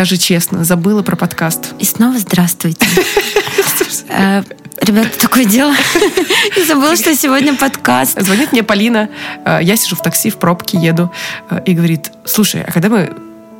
[0.00, 1.74] Скажи честно, забыла про подкаст?
[1.78, 2.86] И снова здравствуйте.
[4.08, 4.42] Э,
[4.80, 5.74] Ребята, такое дело.
[6.56, 8.18] Я забыла, что сегодня подкаст.
[8.18, 9.10] Звонит мне Полина,
[9.44, 11.12] э, я сижу в такси, в пробке еду,
[11.50, 13.12] э, и говорит, слушай, а когда мы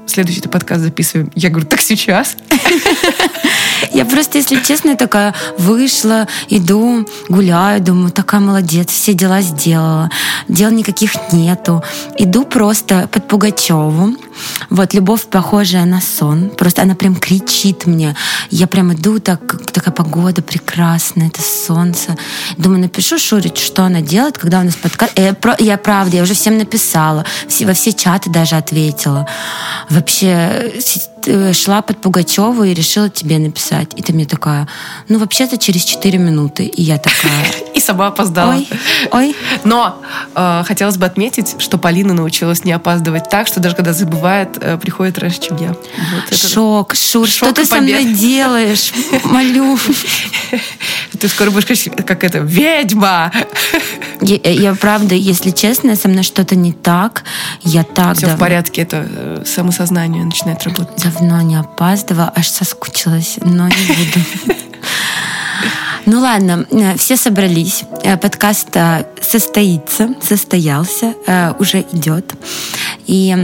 [0.07, 1.31] следующий подкаст записываем?
[1.35, 2.37] Я говорю, так сейчас.
[3.93, 10.11] Я просто, если честно, такая вышла, иду, гуляю, думаю, такая молодец, все дела сделала,
[10.49, 11.83] дел никаких нету.
[12.19, 14.17] Иду просто под Пугачеву.
[14.71, 16.51] Вот, любовь похожая на сон.
[16.51, 18.17] Просто она прям кричит мне.
[18.51, 19.41] Я прям иду, так,
[19.73, 22.17] такая погода прекрасная, это солнце.
[22.57, 25.13] Думаю, напишу Шуре, что она делает, когда у нас подкаст.
[25.17, 27.25] Я, я правда, я уже всем написала.
[27.49, 29.27] Все, во все чаты даже ответила.
[29.89, 30.81] Вообще, Э,
[31.53, 33.91] шла под Пугачеву и решила тебе написать.
[33.97, 34.69] И ты мне такая,
[35.09, 36.65] ну, вообще-то через 4 минуты.
[36.65, 37.47] И я такая...
[37.75, 38.55] И сама опоздала.
[38.55, 38.69] Ой,
[39.13, 39.37] ой.
[39.65, 40.01] Но
[40.35, 44.77] э, хотелось бы отметить, что Полина научилась не опаздывать так, что даже когда забывает, э,
[44.77, 45.69] приходит раньше, чем я.
[45.69, 48.93] Вот Шок, Шур, Шок что ты со мной делаешь?
[49.25, 49.79] Молю.
[51.19, 53.31] Ты скоро будешь как, как это, ведьма!
[54.23, 57.25] Я, я правда, если честно, со мной что-то не так.
[57.63, 58.37] Я так Все давно...
[58.37, 61.05] в порядке, это э, самосознание начинает работать.
[61.21, 64.27] Давно не опаздывала, аж соскучилась, но не буду.
[66.07, 67.85] Ну ладно, э, все собрались.
[68.03, 68.75] Э, подкаст
[69.21, 71.15] состоится, состоялся,
[71.59, 72.35] уже идет.
[73.07, 73.35] И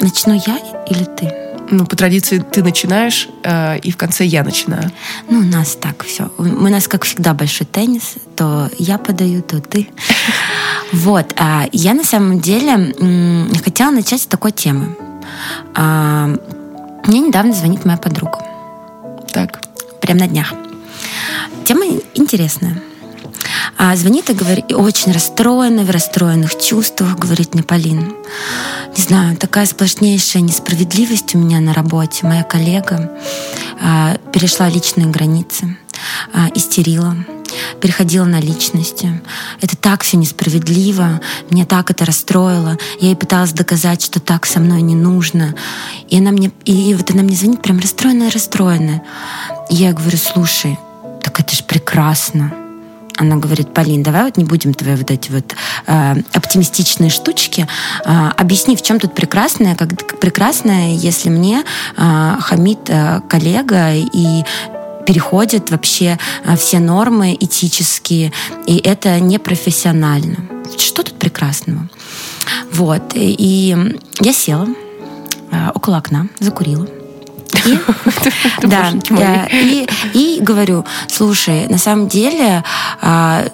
[0.00, 1.32] начну я или ты?
[1.72, 4.90] Ну, по традиции ты начинаешь, э, и в конце я начинаю.
[5.28, 6.30] Ну, у нас так все.
[6.38, 8.14] У нас, как всегда, большой теннис.
[8.36, 9.88] То я подаю, то ты.
[10.92, 11.34] Вот.
[11.72, 12.94] Я на самом деле
[13.64, 14.96] хотела начать с такой темы.
[15.74, 16.28] А,
[17.06, 18.38] мне недавно звонит моя подруга.
[19.32, 19.60] Так.
[20.00, 20.54] Прям на днях.
[21.64, 21.84] Тема
[22.14, 22.82] интересная.
[23.78, 28.14] А звонит и говорит, и очень расстроена, в расстроенных чувствах, говорит мне Полин.
[28.96, 32.26] Не знаю, такая сплошнейшая несправедливость у меня на работе.
[32.26, 33.10] Моя коллега
[33.80, 35.78] а, перешла личные границы,
[36.34, 37.16] а, истерила,
[37.80, 39.20] переходила на личности.
[39.60, 41.20] Это так все несправедливо,
[41.50, 42.78] меня так это расстроило.
[43.00, 45.54] Я ей пыталась доказать, что так со мной не нужно.
[46.08, 49.02] И она мне, и вот она мне звонит прям расстроенная, расстроенная.
[49.68, 50.78] И я говорю, слушай,
[51.22, 52.52] так это же прекрасно
[53.20, 55.54] она говорит, Полин, давай вот не будем твои вот эти вот
[55.86, 57.66] э, оптимистичные штучки.
[58.04, 61.62] Э, объясни, в чем тут прекрасное, как прекрасное, если мне
[61.96, 64.42] э, хамит э, коллега и
[65.10, 68.32] переходит вообще э, все нормы этические,
[68.68, 70.36] и это непрофессионально.
[70.78, 71.88] Что тут прекрасного?
[72.72, 73.02] Вот.
[73.16, 73.76] И
[74.20, 74.68] я села
[75.50, 76.86] э, около окна, закурила
[77.64, 77.78] и,
[78.66, 78.92] да,
[79.50, 82.64] и, и говорю, слушай, на самом деле
[83.00, 83.44] а,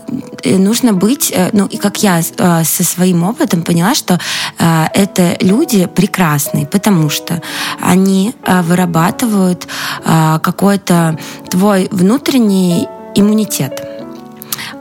[0.42, 4.18] э, нужно быть, э, ну и как я а, со своим опытом поняла, что
[4.58, 7.42] а, это люди прекрасные, потому что
[7.80, 9.66] они вырабатывают
[10.04, 11.18] какой-то
[11.50, 13.96] твой внутренний иммунитет.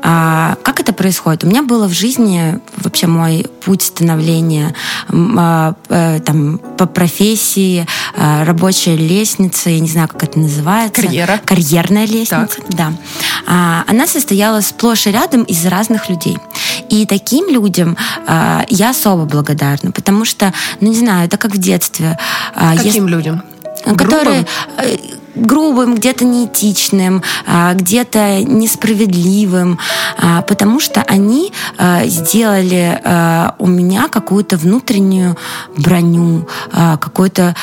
[0.07, 1.43] А, как это происходит?
[1.45, 4.75] У меня было в жизни вообще мой путь становления
[5.09, 11.01] а, а, там, по профессии, а, рабочая лестница, я не знаю, как это называется.
[11.01, 11.41] Карьера.
[11.43, 12.75] Карьерная лестница, так.
[12.75, 12.93] да.
[13.47, 16.37] А, она состояла сплошь и рядом из разных людей.
[16.91, 21.57] И таким людям а, я особо благодарна, потому что, ну не знаю, это как в
[21.57, 22.19] детстве.
[22.53, 22.99] А, Каким если...
[22.99, 23.43] людям?
[23.97, 24.45] Которые
[24.77, 25.19] Грубым?
[25.35, 29.79] Грубым, где-то неэтичным, а, где-то несправедливым,
[30.17, 33.01] а, потому что они а, сделали
[33.59, 35.37] у меня какую-то внутреннюю
[35.77, 37.55] броню, какой-то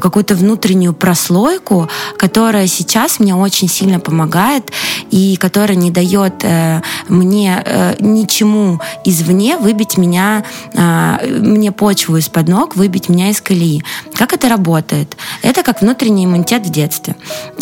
[0.00, 4.70] какую-то внутреннюю прослойку, которая сейчас мне очень сильно помогает
[5.10, 12.48] и которая не дает э, мне э, ничему извне выбить меня, э, мне почву из-под
[12.48, 13.82] ног, выбить меня из колеи.
[14.14, 15.16] Как это работает?
[15.42, 16.89] Это как внутренний иммунитет в детстве.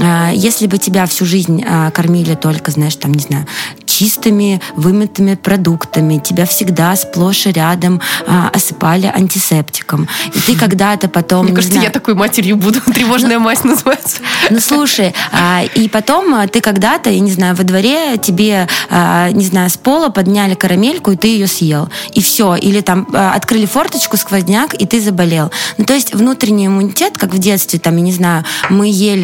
[0.01, 3.47] Э, если бы тебя всю жизнь э, кормили только, знаешь, там, не знаю,
[3.99, 11.47] чистыми, вымытыми продуктами, тебя всегда сплошь и рядом э, осыпали антисептиком, и ты когда-то потом...
[11.47, 12.81] Мне кажется, знаю, я такой матерью буду.
[12.95, 14.19] Тревожная ну, мать называется.
[14.51, 19.31] Ну, слушай, а, и потом а, ты когда-то, я не знаю, во дворе тебе, а,
[19.33, 21.89] не знаю, с пола подняли карамельку, и ты ее съел.
[22.15, 22.55] И все.
[22.55, 25.51] Или там а, открыли форточку, сквозняк, и ты заболел.
[25.77, 29.18] Ну, то есть внутренний иммунитет, как в детстве, там, я не знаю, мы ели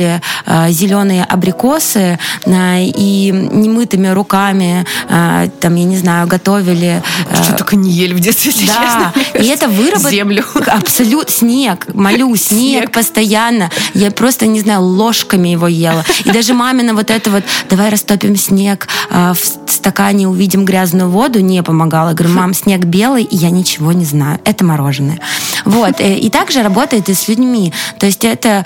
[0.47, 7.03] а, зеленые абрикосы а, и немытыми руками, а, там, я не знаю, готовили...
[7.43, 9.13] Что только не ели в детстве, если да.
[9.15, 9.43] честно.
[9.43, 10.11] И это выработано...
[10.11, 10.45] Землю.
[10.67, 11.33] Абсолютно.
[11.33, 11.87] Снег.
[11.95, 13.71] Молю, снег, снег постоянно.
[13.95, 16.05] Я просто, не знаю, ложками его ела.
[16.25, 19.37] И даже мамина вот это вот, давай растопим снег в
[19.67, 22.11] стакане, увидим грязную воду, не помогала.
[22.11, 24.41] Я говорю, мам, снег белый, и я ничего не знаю.
[24.45, 25.21] Это мороженое.
[25.65, 26.01] Вот.
[26.01, 27.73] Э, и также работает и с людьми.
[27.99, 28.65] То есть это,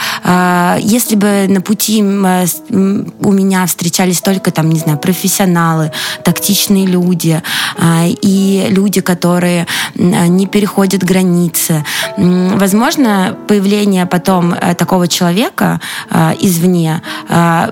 [0.80, 2.46] если бы на пути э,
[3.20, 5.92] у меня встречались только там, не знаю, профессионалы,
[6.24, 7.42] тактичные люди
[7.76, 11.84] а, и люди, которые не переходят границы,
[12.16, 15.80] возможно, появление потом э, такого человека
[16.40, 17.02] извне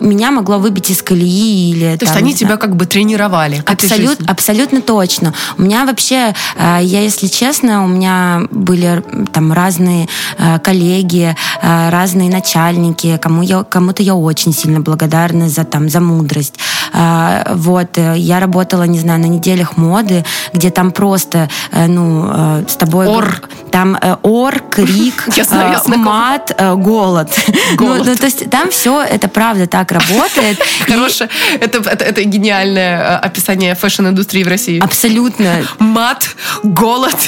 [0.01, 1.97] меня могло выбить из колеи или...
[1.97, 3.63] То там, есть они тебя как бы тренировали?
[3.67, 5.35] Абсолют, абсолютно точно.
[5.59, 9.03] У меня вообще, я, если честно, у меня были
[9.33, 10.09] там разные
[10.39, 16.01] э, коллеги, э, разные начальники, кому я, кому-то я очень сильно благодарна за, там, за
[16.01, 16.55] мудрость.
[16.95, 20.25] Э, вот, я работала, не знаю, на неделях моды,
[20.55, 22.31] где там просто, ну,
[22.69, 23.07] с тобой...
[23.09, 23.43] Ор.
[23.77, 25.29] Там ор, крик,
[25.97, 27.31] мат, голод.
[27.77, 27.99] голод.
[27.99, 30.59] Ну, ну, то есть там все, это правда так работает.
[30.87, 31.29] Хорошее,
[31.61, 34.81] это, это, гениальное описание fashion-индустрии в России.
[34.83, 35.63] Абсолютно.
[35.79, 36.27] Мат,
[36.63, 37.19] голод,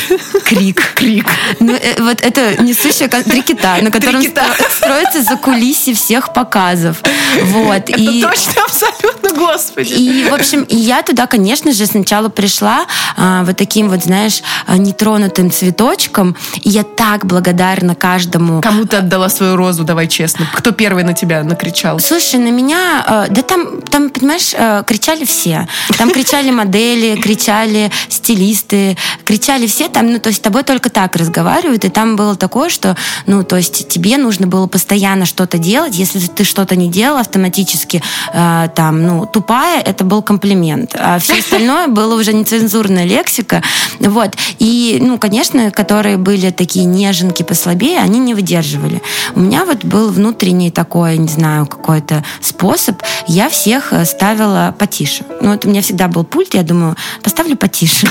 [0.46, 0.94] крик.
[0.94, 1.26] Крик.
[1.60, 7.02] Ну, э, вот это несущая как три кита, на котором строится за кулиси всех показов.
[7.42, 7.90] Вот.
[7.90, 9.92] Это и, точно, абсолютно, господи.
[9.92, 12.86] И, в общем, и я туда, конечно же, сначала пришла
[13.18, 16.37] а, вот таким вот, знаешь, нетронутым цветочком.
[16.62, 18.60] И я так благодарна каждому.
[18.60, 20.46] Кому ты отдала свою розу, давай честно?
[20.54, 21.98] Кто первый на тебя накричал?
[22.00, 25.68] Слушай, на меня, а, да там, там, понимаешь, а, кричали все.
[25.96, 31.16] Там кричали модели, кричали стилисты, кричали все там, ну, то есть с тобой только так
[31.16, 32.96] разговаривают, и там было такое, что,
[33.26, 38.02] ну, то есть тебе нужно было постоянно что-то делать, если ты что-то не делал автоматически,
[38.32, 43.62] э, там, ну, тупая, это был комплимент, а все остальное было уже нецензурная лексика,
[44.00, 49.00] вот, и, ну, конечно, которые были такие неженки послабее, они не выдерживали.
[49.34, 55.24] У меня вот был внутренний такой, не знаю, какой-то способ, я всех э, ставила потише.
[55.40, 58.06] Ну, вот у меня всегда был пульт, я думаю, поставлю потише.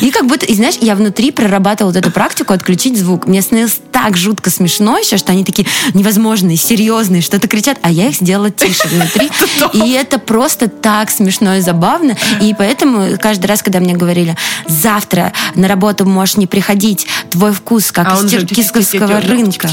[0.00, 3.26] И как будто, и знаешь, я внутри прорабатывала вот эту практику отключить звук.
[3.26, 8.08] Мне становилось так жутко смешно еще, что они такие невозможные, серьезные, что-то кричат, а я
[8.08, 9.30] их сделала тише внутри.
[9.72, 12.16] И это просто так смешно и забавно.
[12.40, 14.36] И поэтому каждый раз, когда мне говорили,
[14.68, 19.70] завтра на работу можешь не приходить, твой вкус как а из киргизского рынка.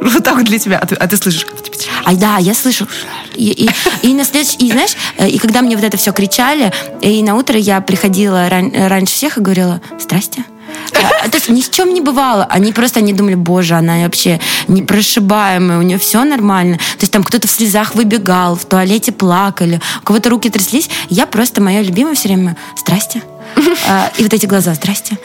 [0.00, 0.78] Вот так для тебя.
[0.78, 1.46] А ты, а ты слышишь?
[2.04, 2.86] А да, я слышу.
[3.34, 3.70] И, и,
[4.02, 7.36] и на следующий, и знаешь, э, и когда мне вот это все кричали, и на
[7.36, 10.44] утро я приходила ран, раньше всех и говорила, здрасте.
[11.22, 12.44] А, то есть ни с чем не бывало.
[12.44, 16.76] Они просто они думали, боже, она вообще непрошибаемая, у нее все нормально.
[16.76, 20.88] То есть там кто-то в слезах выбегал, в туалете плакали, у кого-то руки тряслись.
[21.08, 23.22] Я просто, моя любимая все время, здрасте.
[23.88, 25.18] А, и вот эти глаза, здрасте.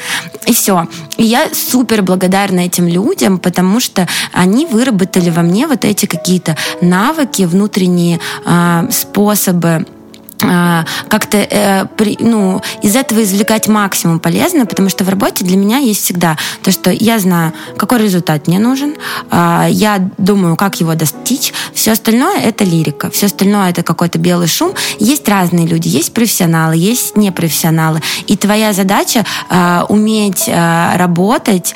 [0.48, 0.88] И все.
[1.18, 6.58] И я супер благодарна этим людям, потому что они выработали во мне вот эти какие-то
[6.82, 9.86] навыки, внутренние а, способы
[11.08, 11.86] как-то э,
[12.20, 16.72] ну, из этого извлекать максимум полезно, потому что в работе для меня есть всегда то,
[16.72, 18.96] что я знаю, какой результат мне нужен,
[19.30, 24.48] а, я думаю, как его достичь, все остальное это лирика, все остальное это какой-то белый
[24.48, 24.74] шум.
[25.00, 29.26] Есть разные люди, есть профессионалы, есть непрофессионалы, и твоя задача
[29.90, 31.76] уметь работать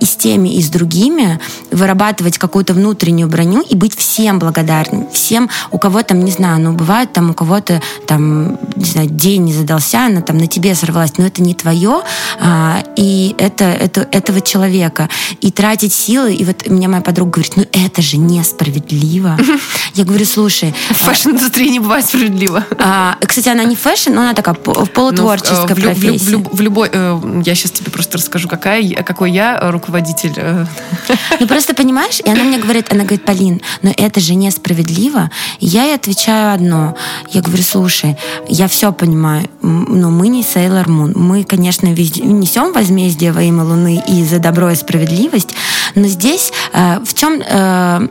[0.00, 5.50] и с теми, и с другими, вырабатывать какую-то внутреннюю броню и быть всем благодарным, всем,
[5.70, 9.52] у кого там, не знаю, ну бывает там у кого-то там, не знаю, день не
[9.52, 12.02] задался, она там на тебе сорвалась, но это не твое,
[12.40, 15.08] а, и это, это этого человека.
[15.40, 19.38] И тратить силы, и вот меня моя подруга говорит, ну это же несправедливо.
[19.94, 20.74] Я говорю, слушай...
[20.90, 22.64] В fashion-индустрии не бывает справедливо.
[22.78, 26.36] А, кстати, она не fashion, но она такая полутворческая ну, в, профессия.
[26.36, 26.90] В, в, в, в любой...
[26.92, 30.34] Э, я сейчас тебе просто расскажу, какая, какой я руководитель.
[30.36, 30.66] Э.
[31.40, 35.30] Ну просто понимаешь, и она мне говорит, она говорит, Полин, но это же несправедливо.
[35.60, 36.96] Я ей отвечаю одно.
[37.30, 37.81] Я говорю, слушай,
[38.48, 41.12] я все понимаю, но мы не Сейлор Мун.
[41.16, 45.54] Мы, конечно, несем возмездие во имя Луны и за добро и справедливость,
[45.94, 48.08] но здесь э, в чем э,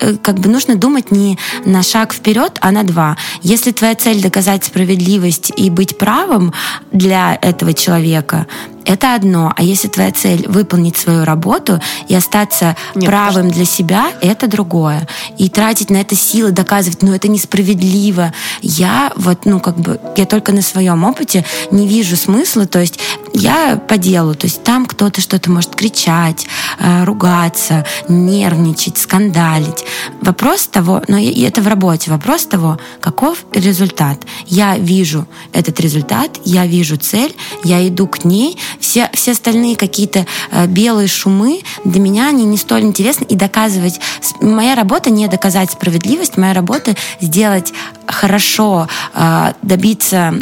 [0.00, 3.16] э, как бы нужно думать не на шаг вперед, а на два.
[3.42, 6.52] Если твоя цель доказать справедливость и быть правым
[6.92, 8.46] для этого человека,
[8.84, 9.52] это одно.
[9.56, 15.08] А если твоя цель выполнить свою работу и остаться Нет, правым для себя, это другое.
[15.38, 18.32] И тратить на это силы, доказывать, ну это несправедливо.
[18.60, 22.66] Я вот, ну как бы, я только на своем опыте не вижу смысла.
[22.66, 22.98] То есть
[23.32, 24.34] я по делу.
[24.34, 26.46] То есть там кто-то что-то может кричать,
[26.78, 29.84] э, ругаться, нервничать, скандалить.
[30.20, 34.22] Вопрос того, но и это в работе, вопрос того, каков результат.
[34.46, 37.34] Я вижу этот результат, я вижу цель,
[37.64, 42.56] я иду к ней, все, все остальные какие-то э, белые шумы для меня они не
[42.56, 43.24] столь интересны.
[43.24, 44.00] И доказывать...
[44.40, 47.72] Моя работа не доказать справедливость, моя работа сделать
[48.12, 50.34] хорошо, э, добиться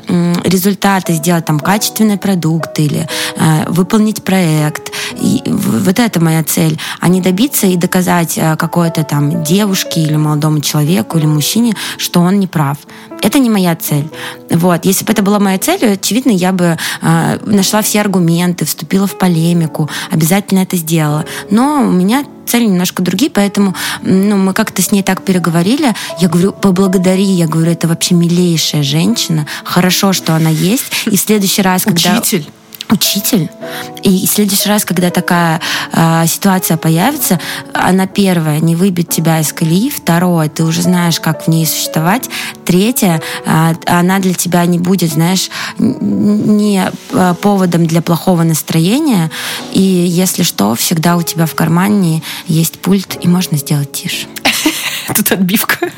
[0.45, 7.09] результата, сделать там качественный продукт или э, выполнить проект И вот это моя цель, а
[7.09, 12.41] не добиться и доказать э, какой-то там девушке или молодому человеку или мужчине, что он
[12.41, 12.79] не прав.
[13.23, 14.09] Это не моя цель.
[14.50, 14.85] Вот.
[14.85, 19.19] Если бы это была моя цель, очевидно, я бы э, нашла все аргументы, вступила в
[19.19, 21.25] полемику, обязательно это сделала.
[21.50, 25.95] Но у меня цели немножко другие, поэтому ну, мы как-то с ней так переговорили.
[26.19, 30.85] Я говорю, поблагодари, я говорю, это вообще милейшая женщина, хорошо, что она есть.
[31.07, 32.19] И в следующий раз, когда...
[32.19, 32.47] Учитель
[32.90, 33.49] учитель.
[34.02, 35.61] И в следующий раз, когда такая
[35.92, 37.40] э, ситуация появится,
[37.73, 42.28] она первая не выбьет тебя из колеи, второе, ты уже знаешь, как в ней существовать,
[42.64, 49.30] третье, э, она для тебя не будет, знаешь, не э, поводом для плохого настроения,
[49.73, 54.26] и если что, всегда у тебя в кармане есть пульт, и можно сделать тише.
[55.14, 55.90] Тут отбивка.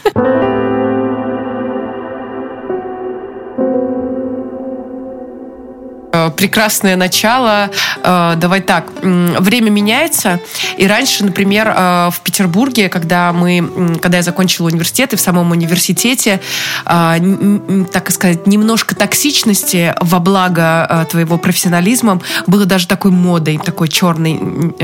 [6.37, 7.71] Прекрасное начало.
[8.03, 10.41] Э, давай так, время меняется,
[10.77, 15.51] и раньше, например, э, в Петербурге, когда мы, когда я закончила университет, и в самом
[15.51, 16.41] университете,
[16.85, 24.75] так сказать, немножко токсичности во благо твоего профессионализма было даже такой модой, такой черный,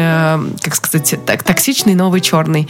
[0.63, 2.69] как сказать, токсичный, новый черный.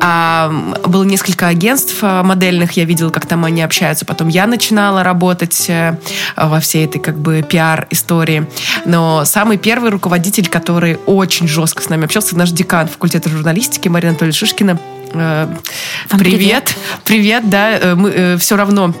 [0.00, 0.52] А,
[0.84, 4.04] было несколько агентств модельных, я видела, как там они общаются.
[4.04, 5.70] Потом я начинала работать
[6.36, 8.46] во всей этой как бы пиар истории.
[8.84, 14.10] Но самый первый руководитель, который очень жестко с нами общался, наш декан факультета журналистики Марина
[14.10, 14.78] Анатольевна Шишкина.
[15.14, 15.48] Э,
[16.08, 16.20] привет.
[16.20, 16.76] привет.
[17.04, 17.78] Привет, да.
[17.78, 18.94] Э, мы э, все равно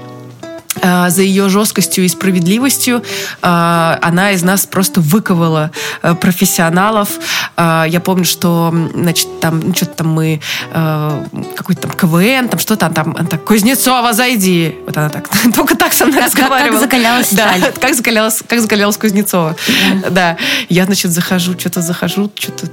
[0.80, 3.02] за ее жесткостью и справедливостью.
[3.42, 5.70] А, она из нас просто выковала
[6.02, 7.10] э, профессионалов.
[7.56, 10.40] А, я помню, что, значит, там, ну, что-то там мы,
[10.72, 11.24] э,
[11.56, 14.76] какой-то там КВН, там что-то там, она так, Кузнецова, зайди.
[14.86, 16.80] Вот она так, только так со мной как, разговаривала.
[16.80, 19.56] Как, закалялась Да, как закалялась, как закалялась Кузнецова.
[20.02, 20.10] Да.
[20.10, 20.36] да.
[20.68, 22.66] Я, значит, захожу, что-то захожу, что-то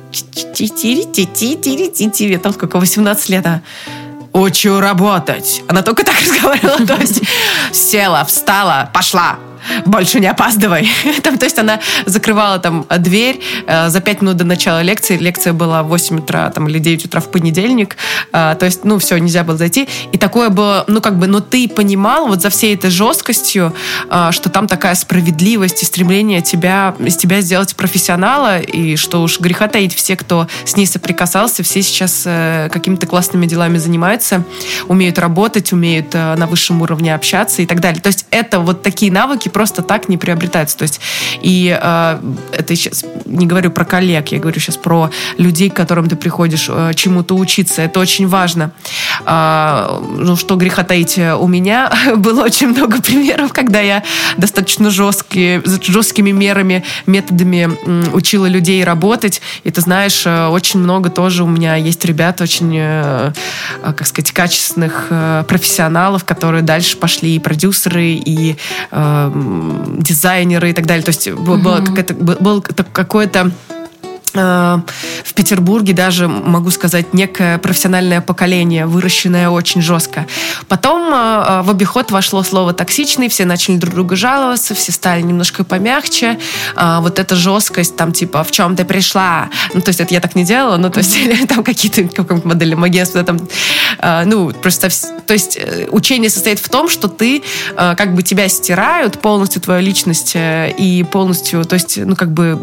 [0.53, 2.37] ти-ти-ти-ти-ти-ти-ти.
[2.37, 3.61] Там сколько, 18 лет, а
[4.33, 5.62] учу работать.
[5.67, 7.21] Она только так разговаривала, то есть
[7.71, 9.38] села, встала, пошла,
[9.85, 10.89] больше не опаздывай.
[11.23, 15.17] там, то есть она закрывала там дверь э, за пять минут до начала лекции.
[15.17, 17.97] Лекция была в 8 утра там, или 9 утра в понедельник.
[18.31, 19.87] Э, то есть, ну, все, нельзя было зайти.
[20.11, 23.73] И такое было, ну, как бы, но ты понимал вот за всей этой жесткостью,
[24.09, 29.39] э, что там такая справедливость и стремление тебя, из тебя сделать профессионала, и что уж
[29.39, 34.43] греха таить все, кто с ней соприкасался, все сейчас э, какими-то классными делами занимаются,
[34.87, 38.01] умеют работать, умеют э, на высшем уровне общаться и так далее.
[38.01, 40.77] То есть это вот такие навыки просто так не приобретается.
[40.77, 40.99] То есть,
[41.41, 42.19] и э,
[42.51, 46.67] это сейчас не говорю про коллег, я говорю сейчас про людей, к которым ты приходишь
[46.69, 47.81] э, чему-то учиться.
[47.81, 48.71] Это очень важно.
[49.25, 54.03] Э, ну, что греха таить, у меня было очень много примеров, когда я
[54.37, 59.41] достаточно жесткие, жесткими мерами, методами э, учила людей работать.
[59.63, 63.33] И ты знаешь, э, очень много тоже у меня есть ребят очень, э,
[63.83, 68.57] э как сказать, качественных э, профессионалов, которые дальше пошли и продюсеры, и
[68.91, 69.31] э,
[69.98, 71.03] дизайнеры и так далее.
[71.03, 71.58] То есть угу.
[71.58, 73.51] было, какое-то, было какое-то
[74.33, 80.27] в Петербурге даже, могу сказать, некое профессиональное поколение, выращенное очень жестко.
[80.67, 85.21] Потом э, э, в обиход вошло слово «токсичный», все начали друг друга жаловаться, все стали
[85.21, 86.39] немножко помягче.
[86.75, 89.50] Вот эта жесткость, там, типа, в чем ты пришла?
[89.74, 91.17] Ну, то есть это я так не делала, ну, то есть
[91.48, 93.39] там какие-то, каком-то модельном агентстве, там,
[94.25, 94.89] ну, просто,
[95.25, 95.59] то есть
[95.89, 97.43] учение состоит в том, что ты,
[97.75, 102.59] как бы тебя стирают полностью твою личность и полностью, то есть, ну, как бы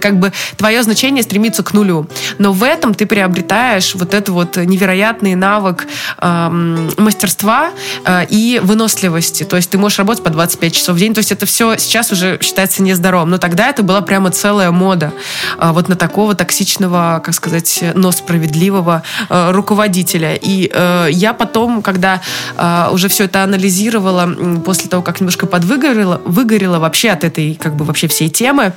[0.00, 2.06] как бы твое значение стремится к нулю.
[2.38, 5.86] Но в этом ты приобретаешь вот этот вот невероятный навык
[6.18, 7.70] эм, мастерства
[8.04, 9.44] э, и выносливости.
[9.44, 11.14] То есть ты можешь работать по 25 часов в день.
[11.14, 13.30] То есть это все сейчас уже считается нездоровым.
[13.30, 15.12] Но тогда это была прямо целая мода
[15.58, 20.34] э, вот на такого токсичного, как сказать, но справедливого э, руководителя.
[20.34, 22.20] И э, я потом, когда
[22.56, 27.76] э, уже все это анализировала, после того, как немножко подвыгорела, выгорела вообще от этой, как
[27.76, 28.72] бы вообще всей темы,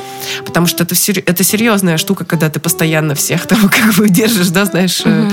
[0.55, 0.95] потому что это,
[1.29, 5.29] это серьезная штука, когда ты постоянно всех там как бы держишь, да, знаешь, угу.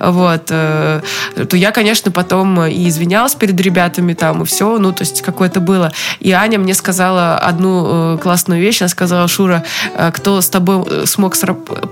[0.00, 1.00] вот, э,
[1.48, 5.60] то я, конечно, потом и извинялась перед ребятами там, и все, ну, то есть какое-то
[5.60, 5.92] было.
[6.18, 9.62] И Аня мне сказала одну классную вещь, она сказала, Шура,
[10.12, 11.36] кто с тобой смог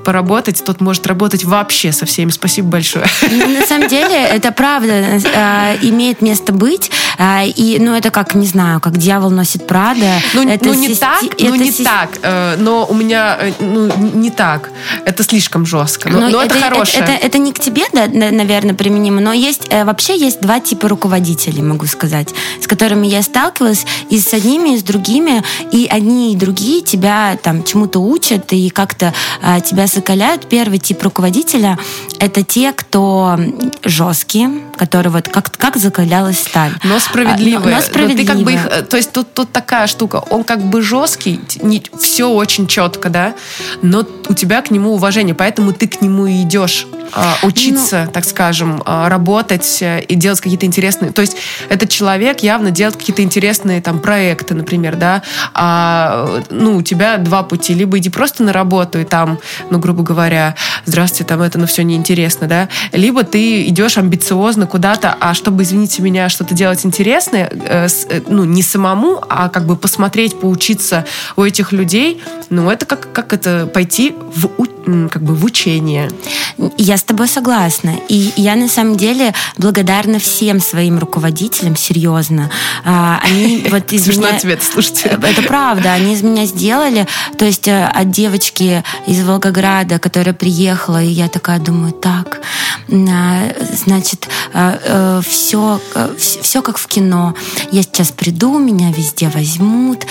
[0.04, 2.30] поработать, тот может работать вообще со всеми.
[2.30, 3.06] Спасибо большое.
[3.30, 5.20] Ну, на самом деле, это правда
[5.82, 10.18] имеет место быть, и, ну, это как, не знаю, как дьявол носит Прада.
[10.34, 12.10] Ну, ну не так, ну, не так,
[12.62, 14.70] но у меня э, ну, не так.
[15.04, 16.08] Это слишком жестко.
[16.08, 17.02] Но, но, но это, это хорошее.
[17.02, 20.60] Это, это, это не к тебе, да, наверное, применимо, но есть э, вообще есть два
[20.60, 22.28] типа руководителей, могу сказать,
[22.60, 27.36] с которыми я сталкивалась, и с одними, и с другими, и одни и другие тебя
[27.42, 30.48] там чему-то учат и как-то э, тебя закаляют.
[30.48, 31.78] Первый тип руководителя—
[32.18, 33.38] это те, кто
[33.84, 36.72] жесткие, которые вот как, как закалялась сталь.
[36.84, 37.70] Но справедливые.
[37.70, 38.26] Но, но справедливые.
[38.26, 41.40] Но ты как бы их, то есть тут, тут такая штука, он как бы жесткий,
[41.62, 43.34] не, все очень четко, да,
[43.82, 48.12] но у тебя к нему уважение, поэтому ты к нему и идешь а, учиться, ну,
[48.12, 51.12] так скажем, а, работать э, и делать какие-то интересные.
[51.12, 51.36] То есть
[51.68, 55.22] этот человек явно делает какие-то интересные там проекты, например, да.
[55.52, 57.74] А, ну, у тебя два пути.
[57.74, 59.38] Либо иди просто на работу и там,
[59.70, 60.54] ну, грубо говоря,
[60.86, 62.68] здравствуйте, там это, ну, все неинтересно, да.
[62.92, 68.44] Либо ты идешь амбициозно куда-то, а чтобы, извините меня, что-то делать интересное, э, э, ну,
[68.44, 71.04] не самому, а как бы посмотреть, поучиться
[71.36, 74.48] у этих людей, ну, это как, как это пойти в,
[75.10, 76.10] как бы в учение.
[76.76, 77.94] Я с тобой согласна.
[78.08, 82.50] И я на самом деле благодарна всем своим руководителям, серьезно.
[82.84, 84.38] А, они вот из меня...
[84.38, 85.02] тебе это слушать.
[85.04, 85.92] Э, это правда.
[85.92, 87.06] Они из меня сделали.
[87.38, 92.40] То есть э, от девочки из Волгограда, которая приехала, и я такая думаю, так,
[92.90, 94.28] а, значит,
[95.26, 97.34] все, э, все как в кино.
[97.70, 100.06] Я сейчас приду, меня везде возьмут,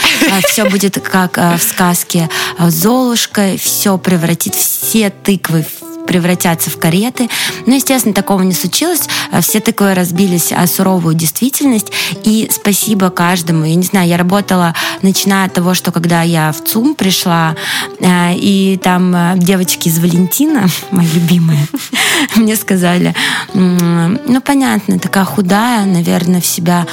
[0.47, 5.65] все будет как в сказке Золушка, все превратит все тыквы
[6.11, 7.29] превратятся в кареты.
[7.65, 9.07] Но, естественно, такого не случилось.
[9.31, 11.91] А все такое разбились о суровую действительность.
[12.23, 13.63] И спасибо каждому.
[13.63, 17.55] Я не знаю, я работала, начиная от того, что когда я в ЦУМ пришла,
[17.99, 21.65] э, и там э, девочки из Валентина, мои любимые,
[22.35, 23.15] мне сказали,
[23.53, 26.87] ну, понятно, такая худая, наверное, в себя.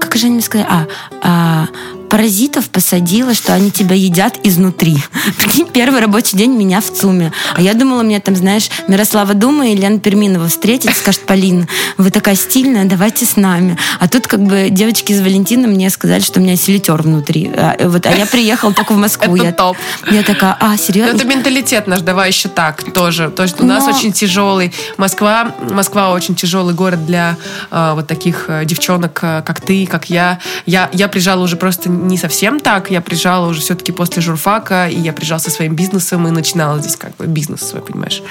[0.00, 0.68] Как же они мне сказали?
[0.68, 0.86] А,
[1.22, 1.66] а
[2.14, 4.96] паразитов посадила, что они тебя едят изнутри.
[5.38, 7.32] Прикинь, первый рабочий день меня в ЦУМе.
[7.56, 12.12] А я думала, мне там, знаешь, Мирослава Дума и Лена Перминова встретить, скажет, Полин, вы
[12.12, 13.76] такая стильная, давайте с нами.
[13.98, 17.50] А тут как бы девочки из Валентина мне сказали, что у меня селитер внутри.
[17.52, 19.34] А, вот, а я приехала только в Москву.
[19.34, 19.76] Это я, топ.
[20.08, 21.16] Я такая, а, серьезно?
[21.16, 23.28] Это менталитет наш, давай еще так тоже.
[23.30, 23.74] То есть у Но...
[23.74, 24.72] нас очень тяжелый.
[24.98, 27.36] Москва, Москва очень тяжелый город для
[27.72, 30.38] э, вот таких э, девчонок, э, как ты, как я.
[30.64, 32.90] Я, я приезжала уже просто не совсем так.
[32.90, 36.96] Я приезжала уже все-таки после журфака, и я приезжала со своим бизнесом и начинала здесь
[36.96, 38.22] как бы бизнес свой, понимаешь.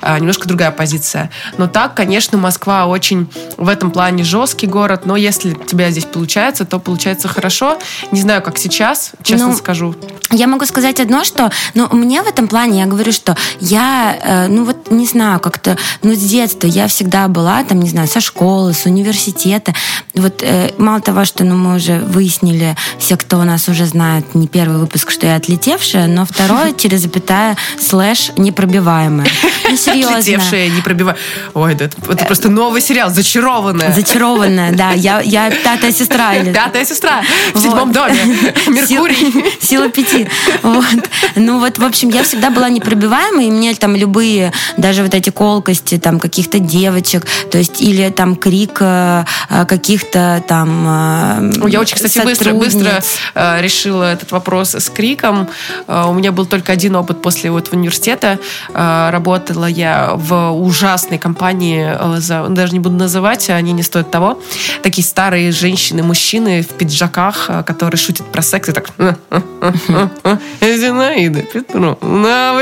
[0.00, 1.30] А, немножко другая позиция.
[1.58, 6.04] Но так, конечно, Москва очень в этом плане жесткий город, но если у тебя здесь
[6.04, 7.78] получается, то получается хорошо.
[8.10, 9.94] Не знаю, как сейчас, честно ну, скажу.
[10.30, 14.48] Я могу сказать одно, что ну, мне в этом плане, я говорю, что я, э,
[14.48, 18.20] ну вот не знаю, как-то, ну с детства я всегда была, там, не знаю, со
[18.20, 19.74] школы, с университета.
[20.14, 24.34] Вот э, мало того, что ну, мы уже выяснили все кто у нас уже знает,
[24.34, 29.28] не первый выпуск, что я отлетевшая, но второе, через запятая, слэш, непробиваемая.
[29.68, 30.18] Ну, серьезно.
[30.18, 31.22] Отлетевшая, непробиваемая.
[31.54, 33.92] Ой, да, это, это просто новый сериал, зачарованная.
[33.92, 34.92] Зачарованная, да.
[34.92, 36.34] Я, я пятая сестра.
[36.34, 36.52] Или...
[36.52, 38.16] Пятая сестра в седьмом доме.
[38.66, 39.44] Меркурий.
[39.60, 40.28] Сила пяти.
[40.62, 40.84] Вот.
[41.36, 45.30] Ну вот, в общем, я всегда была непробиваемой, и мне там любые, даже вот эти
[45.30, 49.24] колкости там каких-то девочек, то есть или там крик э,
[49.66, 52.97] каких-то там Я очень, кстати, быстро, быстро
[53.34, 55.48] э, решила этот вопрос с криком.
[55.86, 58.38] Э, у меня был только один опыт после вот университета.
[58.74, 64.10] Э, работала я в ужасной компании, э, за, даже не буду называть, они не стоят
[64.10, 64.40] того.
[64.82, 68.90] Такие старые женщины, мужчины в пиджаках, э, которые шутят про секс и так...
[70.60, 72.54] Зинаида Петровна,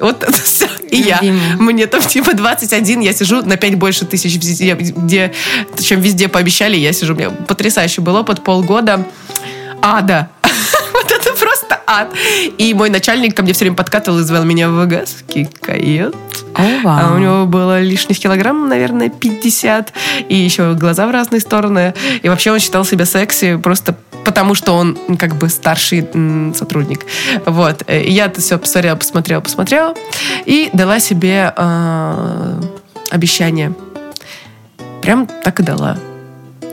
[0.00, 0.68] вот это все.
[0.90, 1.20] И я.
[1.58, 5.32] Мне там типа 21, я сижу на 5 больше тысяч, где,
[5.80, 7.14] чем везде пообещали, я сижу.
[7.14, 9.06] У меня потрясающий был опыт, полгода
[9.82, 10.28] ада.
[10.92, 12.12] вот это просто ад.
[12.58, 15.24] И мой начальник ко мне все время подкатывал и звал меня в ВГС.
[15.60, 16.14] Кает.
[16.54, 16.98] Oh, wow.
[17.00, 19.92] А у него было лишних килограмм, наверное, 50.
[20.28, 21.94] И еще глаза в разные стороны.
[22.22, 26.06] И вообще он считал себя секси просто потому, что он как бы старший
[26.54, 27.06] сотрудник.
[27.46, 27.82] Вот.
[27.88, 29.94] И я это все посмотрела, посмотрела, посмотрела.
[30.44, 32.60] И дала себе э,
[33.10, 33.72] обещание.
[35.00, 35.96] Прям так и дала.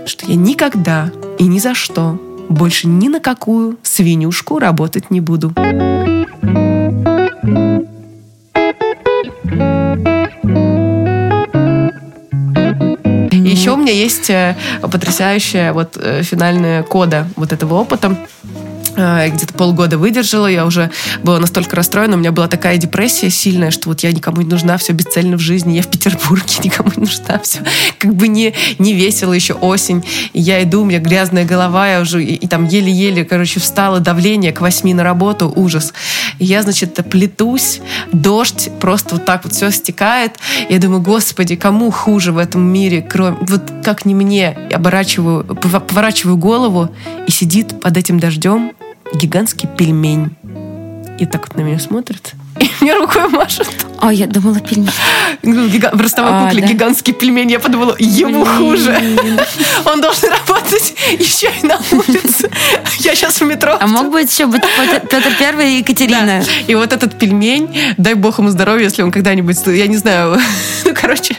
[0.05, 5.53] Что я никогда и ни за что больше ни на какую свинюшку работать не буду.
[13.65, 18.15] еще у меня есть э, потрясающая вот э, финальная кода вот этого опыта.
[18.97, 20.89] Э, где-то полгода выдержала, я уже
[21.21, 24.77] была настолько расстроена, у меня была такая депрессия сильная, что вот я никому не нужна,
[24.77, 27.59] все бесцельно в жизни, я в Петербурге, никому не нужна, все
[27.97, 32.01] как бы не, не весело, еще осень, и я иду, у меня грязная голова, я
[32.01, 35.93] уже и, и там еле-еле, короче, встала, давление к восьми на работу, ужас.
[36.39, 37.81] И я, значит, плетусь,
[38.13, 40.37] дождь, просто вот так вот все стекает,
[40.69, 45.43] я думаю, господи, кому хуже в этом мире, кроме, вот как не мне, я оборачиваю,
[45.43, 46.89] поворачиваю голову,
[47.27, 48.71] и сидит под этим дождем
[49.13, 50.35] гигантский пельмень.
[51.17, 52.33] И так вот на меня смотрит.
[52.59, 53.67] И мне рукой машет.
[53.99, 54.91] А, я думала пельмень.
[55.43, 55.91] Ну, гига...
[55.93, 56.67] В ростовой а, кукле да?
[56.67, 57.51] гигантский пельмень.
[57.51, 58.57] Я подумала, ему Блин.
[58.57, 58.97] хуже.
[59.85, 62.49] Он должен работать еще и на улице.
[62.99, 63.77] Я сейчас в метро.
[63.79, 64.61] А мог быть еще быть
[65.09, 66.43] Петр Первый и Екатерина.
[66.45, 66.51] Да.
[66.67, 70.39] И вот этот пельмень, дай бог ему здоровья, если он когда-нибудь, я не знаю,
[70.83, 71.37] ну, короче,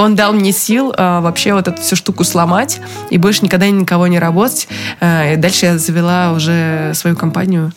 [0.00, 4.06] он дал мне сил э, вообще вот эту всю штуку сломать и больше никогда никого
[4.06, 4.68] не работать.
[5.00, 7.72] Э, и дальше я завела уже свою компанию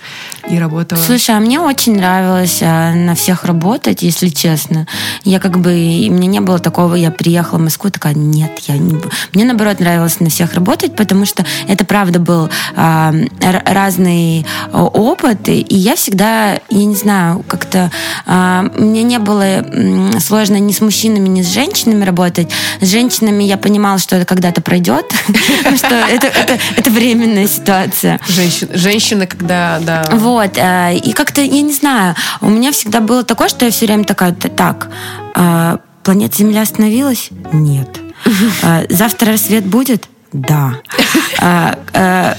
[0.50, 1.00] и работала.
[1.00, 4.88] Слушай, а мне очень нравилось э, на всех работать, если честно.
[5.24, 8.78] Я как бы, и мне не было такого, я приехала в Москву, такая, нет, я
[8.78, 9.00] не...
[9.34, 15.66] Мне, наоборот, нравилось на всех работать, потому что это, правда, был э, разный опыт, и
[15.70, 17.90] я всегда, я не знаю, как-то
[18.26, 19.66] э, мне не было
[20.20, 22.50] сложно ни с мужчинами, ни с женщинами работать.
[22.82, 25.06] С женщинами я понимала, что это когда-то пройдет,
[25.78, 28.20] что это, временная ситуация.
[28.28, 30.04] Женщина, женщина, когда, да.
[30.12, 30.33] Вот.
[30.42, 34.04] Э, и как-то, я не знаю, у меня всегда было такое, что я все время
[34.04, 34.90] такая, так,
[35.36, 37.30] э, планета Земля остановилась?
[37.52, 38.00] Нет.
[38.64, 40.08] Э, завтра рассвет будет?
[40.32, 40.76] Да.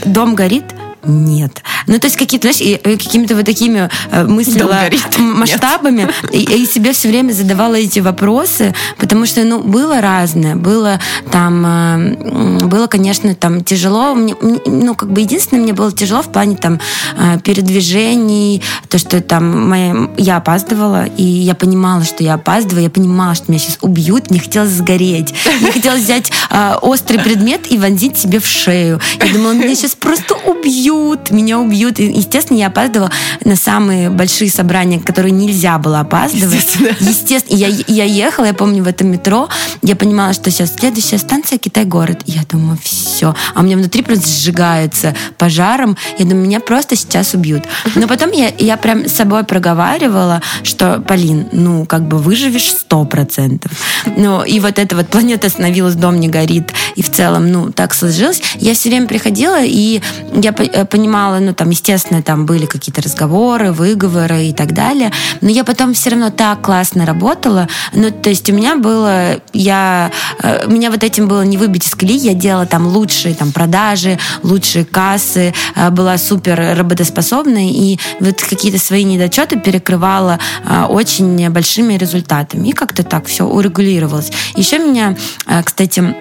[0.05, 0.65] Дом горит?
[1.07, 1.63] Нет.
[1.87, 7.09] Ну, то есть какие-то, знаешь, какими-то вот такими э, мыслями, масштабами, и, и себе все
[7.09, 10.57] время задавала эти вопросы, потому что, ну, было разное.
[10.57, 14.15] Было там, э, было, конечно, там тяжело.
[14.15, 14.35] Мне,
[14.67, 16.81] ну, как бы единственное, мне было тяжело в плане там
[17.17, 22.91] э, передвижений, то, что там моя, я опаздывала, и я понимала, что я опаздываю, я
[22.91, 25.35] понимала, что меня сейчас убьют, мне хотелось сгореть.
[25.61, 26.33] Мне хотелось взять
[26.81, 29.01] острый предмет и вонзить себе в шею.
[29.23, 32.01] Я думала, меня сейчас просто убьют убьют, меня убьют.
[32.01, 33.11] И, естественно, я опаздывала
[33.45, 36.55] на самые большие собрания, которые нельзя было опаздывать.
[36.55, 36.97] Естественно.
[37.01, 37.57] Естественно.
[37.57, 39.49] Я, я ехала, я помню, в этом метро,
[39.83, 42.23] я понимала, что сейчас следующая станция Китай-город.
[42.27, 43.35] Я думаю, все.
[43.55, 45.97] А у меня внутри просто сжигается пожаром.
[46.19, 47.65] Я думаю, меня просто сейчас убьют.
[47.95, 53.05] Но потом я, я прям с собой проговаривала, что, Полин, ну, как бы выживешь сто
[53.05, 53.73] процентов.
[54.17, 56.73] Ну, и вот эта вот планета остановилась, дом не горит.
[56.97, 58.43] И в целом, ну, так сложилось.
[58.57, 60.01] Я все время приходила, и
[60.35, 60.53] я
[60.85, 65.95] понимала, ну, там, естественно, там были какие-то разговоры, выговоры и так далее, но я потом
[65.95, 70.11] все равно так классно работала, ну, то есть у меня было, я,
[70.43, 74.19] э, меня вот этим было не выбить из колеи, я делала там лучшие там продажи,
[74.43, 81.95] лучшие кассы, э, была супер работоспособной, и вот какие-то свои недочеты перекрывала э, очень большими
[81.95, 84.31] результатами, и как-то так все урегулировалось.
[84.57, 85.17] Еще меня,
[85.65, 86.17] кстати,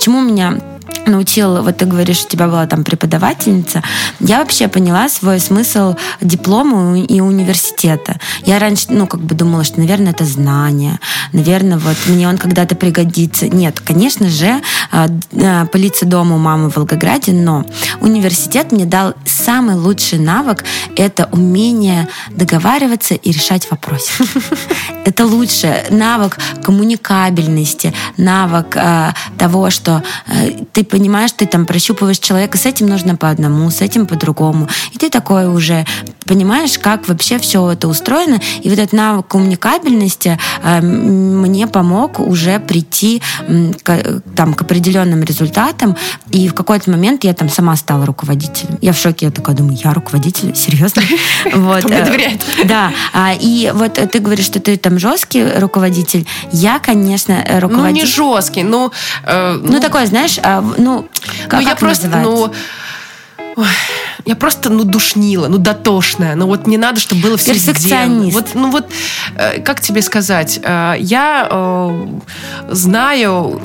[0.00, 0.58] чему меня
[1.06, 3.82] научил, вот ты говоришь, у тебя была там преподавательница,
[4.20, 8.18] я вообще поняла свой смысл диплома и университета.
[8.44, 10.98] Я раньше, ну, как бы думала, что, наверное, это знание,
[11.32, 13.48] наверное, вот мне он когда-то пригодится.
[13.48, 17.64] Нет, конечно же, а, а, полиция дома у мамы в Волгограде, но
[18.00, 20.64] университет мне дал самый лучший навык—
[20.96, 24.24] это умение договариваться и решать вопросы.
[25.04, 32.56] Это лучше навык коммуникабельности, навык э, того, что э, ты понимаешь, ты там прощупываешь человека,
[32.56, 34.68] с этим нужно по одному, с этим по-другому.
[34.92, 35.84] И ты такой уже
[36.28, 38.40] понимаешь, как вообще все это устроено.
[38.62, 45.22] И вот этот навык коммуникабельности э, мне помог уже прийти э, к, там, к определенным
[45.22, 45.96] результатам.
[46.30, 48.78] И в какой-то момент я там сама стала руководителем.
[48.82, 50.54] Я в шоке, я такая думаю, я руководитель?
[50.54, 51.02] Серьезно?
[51.54, 51.82] Вот.
[51.82, 52.42] Доверяет.
[52.64, 52.92] Да.
[53.12, 56.26] А, и вот ты говоришь, что ты там жесткий руководитель.
[56.52, 58.06] Я, конечно, руководитель...
[58.16, 58.92] Ну, не жесткий, ну...
[59.24, 61.08] Э, ну, ну, такой, знаешь, а, ну,
[61.46, 62.52] как, ну, я просто, ну,
[64.24, 66.34] я просто, ну, душнила, ну, дотошная.
[66.34, 68.34] Ну, вот не надо, чтобы было все Перфекционист.
[68.34, 68.86] Вот, ну, вот,
[69.36, 70.60] э, как тебе сказать?
[70.62, 72.06] Э, я э,
[72.68, 73.60] знаю,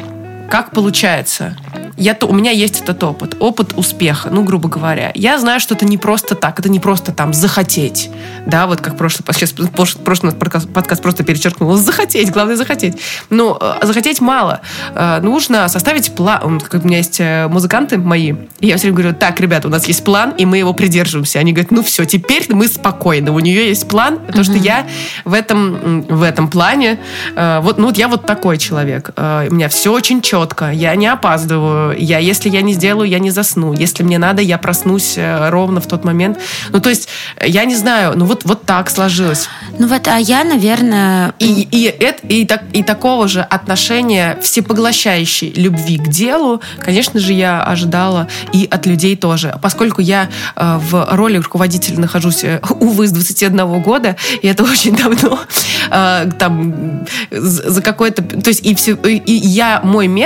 [0.50, 1.56] как получается
[1.98, 5.12] я, то, у меня есть этот опыт, опыт успеха, ну, грубо говоря.
[5.14, 8.10] Я знаю, что это не просто так, это не просто там захотеть,
[8.46, 12.98] да, вот как прошлый, сейчас прошлый подкаст, подкаст просто перечеркнул, захотеть, главное захотеть.
[13.30, 14.62] Но э, захотеть мало.
[14.96, 16.60] Э, нужно составить план.
[16.60, 19.72] Как у меня есть э, музыканты мои, и я все время говорю, так, ребята, у
[19.72, 21.40] нас есть план, и мы его придерживаемся.
[21.40, 24.88] Они говорят, ну все, теперь мы спокойны, у нее есть план, потому что я
[25.26, 27.00] в этом, в этом плане,
[27.36, 29.12] вот, ну вот я вот такой человек.
[29.16, 33.20] У меня все очень четко, я не опаздываю, э, я, если я не сделаю, я
[33.20, 33.72] не засну.
[33.74, 36.40] Если мне надо, я проснусь э, ровно в тот момент.
[36.70, 37.08] Ну, то есть,
[37.40, 39.48] я не знаю, ну вот, вот так сложилось.
[39.78, 41.36] Ну вот, а я, наверное...
[41.38, 47.34] И, и, это, и, так, и такого же отношения всепоглощающей любви к делу, конечно же,
[47.34, 49.56] я ожидала и от людей тоже.
[49.62, 54.96] Поскольку я э, в роли руководителя нахожусь, э, увы, с 21 года, и это очень
[54.96, 55.40] давно,
[55.92, 58.24] э, там, за какой-то...
[58.24, 60.23] То есть и, все, и я, мой метод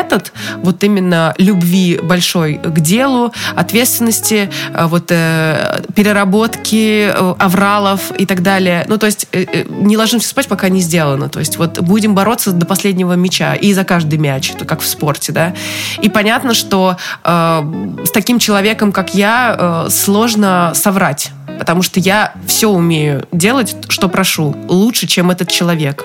[0.57, 8.41] вот именно любви большой к делу, ответственности, э, вот э, переработки, э, авралов и так
[8.41, 8.85] далее.
[8.87, 9.27] Ну, то есть
[9.69, 11.29] не ложимся спать, пока не сделано.
[11.29, 14.87] То есть вот будем бороться до последнего мяча и за каждый мяч, это как в
[14.87, 15.53] спорте, да.
[16.01, 22.33] И понятно, что э, с таким человеком, как я, э, сложно соврать, потому что я
[22.45, 26.03] все умею делать, что прошу, лучше, чем этот человек.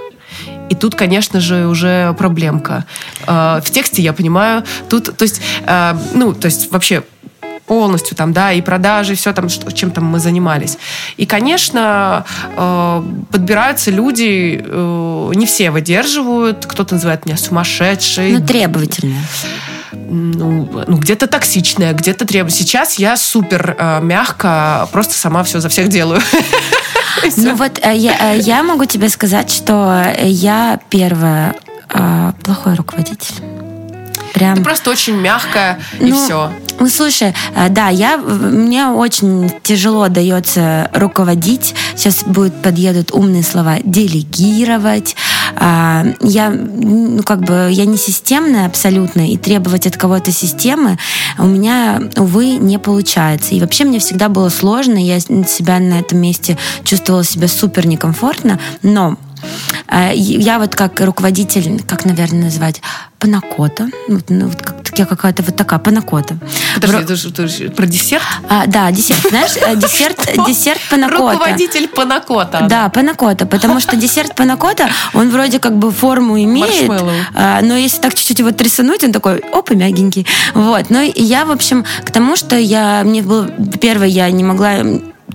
[0.72, 2.86] И тут, конечно же, уже проблемка.
[3.26, 7.02] Э, в тексте я понимаю, тут, то есть, э, ну, то есть вообще
[7.66, 10.78] полностью там, да, и продажи, и все там, что, чем там мы занимались.
[11.18, 12.24] И, конечно,
[12.56, 18.32] э, подбираются люди, э, не все выдерживают, кто-то называет меня сумасшедшей.
[18.32, 19.22] Ну, требовательная
[19.92, 22.54] ну, ну где-то токсичная, где-то требует.
[22.54, 26.20] Сейчас я супер э, мягко, просто сама все за всех делаю.
[27.36, 31.54] Ну вот э, я, э, я могу тебе сказать, что я первая
[31.92, 33.34] э, плохой руководитель.
[34.34, 34.56] Прям...
[34.56, 36.52] Ты просто очень мягкая и ну, все.
[36.80, 41.74] Ну, слушай, э, да, я, мне очень тяжело дается руководить.
[41.94, 45.14] Сейчас будет, подъедут умные слова делегировать.
[45.56, 50.98] А, я, ну, как бы, я не системная абсолютно, и требовать от кого-то системы
[51.38, 53.54] у меня, увы, не получается.
[53.54, 58.58] И вообще мне всегда было сложно, я себя на этом месте чувствовала себя супер некомфортно,
[58.82, 59.16] но
[60.14, 62.80] я вот как руководитель, как, наверное, назвать,
[63.22, 63.88] панакота.
[64.08, 66.36] Ну, ну, вот как, я какая-то вот такая панакота.
[66.74, 67.14] Подожди, Про...
[67.14, 68.22] это это про десерт?
[68.48, 69.20] А, да, десерт.
[69.28, 71.32] Знаешь, э, десерт, десерт панакота.
[71.34, 72.66] Руководитель панакота.
[72.68, 76.90] Да, панакота, потому что десерт панакота, он вроде как бы форму имеет,
[77.34, 80.26] а, но если так чуть-чуть его трясануть, он такой, оп, и мягенький.
[80.54, 80.90] Вот.
[80.90, 83.46] Ну, и я, в общем, к тому, что я, мне было,
[83.80, 84.82] первое, я не могла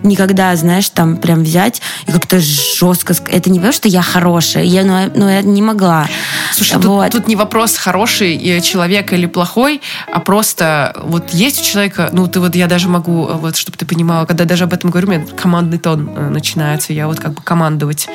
[0.04, 3.16] никогда, знаешь, там прям взять и как-то жестко...
[3.28, 6.08] Это не потому, что я хорошая, я, но, ну, но ну, я не могла.
[6.54, 7.12] Слушай, вот.
[7.12, 9.82] тут, тут не вопрос, хороший человек или плохой,
[10.12, 12.10] а просто вот есть у человека...
[12.12, 15.08] Ну, ты вот, я даже могу, вот, чтобы ты понимала, когда даже об этом говорю,
[15.08, 18.08] у меня командный тон э, начинается, я вот как бы командовать.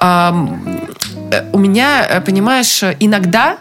[0.00, 0.32] Э,
[1.52, 3.58] у меня, э, понимаешь, иногда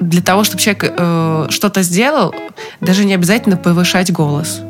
[0.00, 2.34] для того, чтобы человек э, что-то сделал,
[2.80, 4.60] даже не обязательно повышать голос.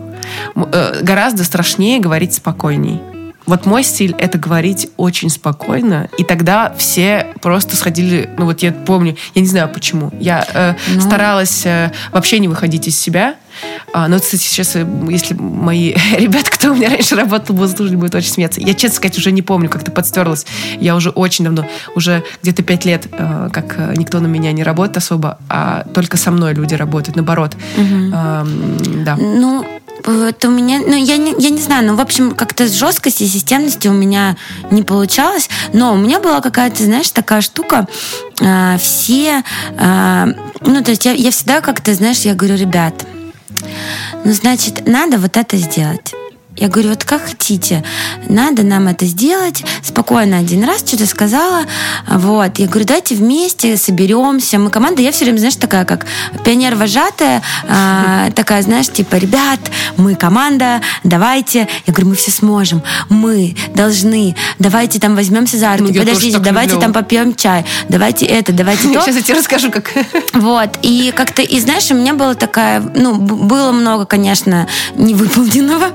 [0.54, 3.00] Э, гораздо страшнее говорить спокойней.
[3.46, 8.30] Вот мой стиль— это говорить очень спокойно, и тогда все просто сходили...
[8.38, 10.12] Ну вот я помню, я не знаю почему.
[10.20, 11.00] Я э, ну...
[11.00, 13.34] старалась э, вообще не выходить из себя.
[13.92, 17.96] А, но, кстати, сейчас, э, если мои ребята, кто у меня раньше работал, будут слушать,
[17.96, 18.60] будут очень смеяться.
[18.60, 20.46] Я, честно сказать, уже не помню, как это подстерлось.
[20.80, 24.62] Я уже очень давно, уже где-то пять лет, э, как э, никто на меня не
[24.62, 27.56] работает особо, а только со мной люди работают, наоборот.
[27.76, 28.12] Угу.
[28.14, 28.46] А,
[29.04, 29.16] да.
[29.16, 29.66] Ну,
[30.04, 33.24] вот у меня, ну, я не, я не знаю, ну, в общем, как-то с жесткости
[33.24, 34.36] и системности у меня
[34.70, 37.86] не получалось, но у меня была какая-то, знаешь, такая штука,
[38.40, 40.26] э, все, э,
[40.60, 43.06] ну, то есть я, я всегда как-то, знаешь, я говорю, ребят,
[44.24, 46.14] ну, значит, надо вот это сделать.
[46.56, 47.82] Я говорю, вот как хотите,
[48.28, 49.64] надо нам это сделать.
[49.82, 51.62] Спокойно один раз что-то сказала.
[52.08, 52.58] Вот.
[52.58, 54.58] Я говорю, давайте вместе соберемся.
[54.58, 56.06] Мы команда, я все время, знаешь, такая, как
[56.44, 59.60] пионер-вожатая, э, такая, знаешь, типа, ребят,
[59.96, 61.68] мы команда, давайте.
[61.86, 66.74] Я говорю, мы все сможем, мы должны, давайте там возьмемся за руки, ну, подождите, давайте
[66.74, 66.82] люблю.
[66.82, 69.00] там попьем чай, давайте это, давайте то.
[69.04, 69.90] Сейчас я тебе расскажу, как.
[70.34, 70.78] Вот.
[70.82, 75.92] И как-то, и знаешь, у меня была такая, ну, было много, конечно, невыполненного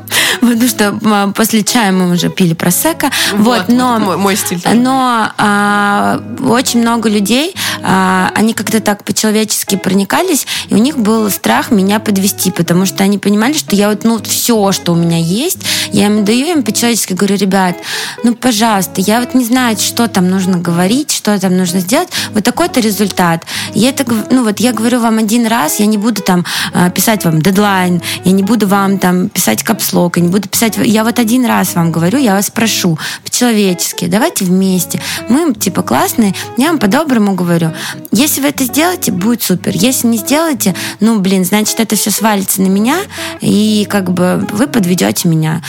[0.54, 3.12] потому что после чая мы уже пили просека.
[3.34, 4.62] Вот, вот но, мой, мой стиль.
[4.74, 11.30] Но а, очень много людей, а, они как-то так по-человечески проникались, и у них был
[11.30, 15.18] страх меня подвести, потому что они понимали, что я вот, ну, все, что у меня
[15.18, 15.60] есть,
[15.92, 17.76] я им даю, им по-человечески говорю, ребят,
[18.24, 22.44] ну, пожалуйста, я вот не знаю, что там нужно говорить, что там нужно сделать, вот
[22.44, 23.44] такой-то результат.
[23.74, 27.26] Я это, ну, вот я говорю вам один раз, я не буду там а, писать
[27.26, 31.04] вам дедлайн, я не буду вам там писать капслок, я не буду буду писать, я
[31.04, 35.02] вот один раз вам говорю, я вас прошу, по-человечески, давайте вместе.
[35.30, 37.72] Мы, типа, классные, я вам по-доброму говорю.
[38.12, 39.72] Если вы это сделаете, будет супер.
[39.74, 42.98] Если не сделаете, ну, блин, значит, это все свалится на меня,
[43.42, 45.64] и как бы вы подведете меня.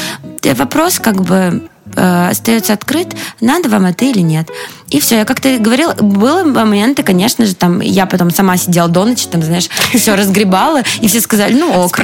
[0.44, 1.62] Вопрос, как бы,
[1.96, 3.08] э, остается открыт,
[3.40, 4.48] надо вам это или нет.
[4.90, 9.04] И все, я как-то говорила, было моменты, конечно же, там, я потом сама сидела до
[9.04, 11.98] ночи, там, знаешь, все разгребала, и все сказали, ну ок.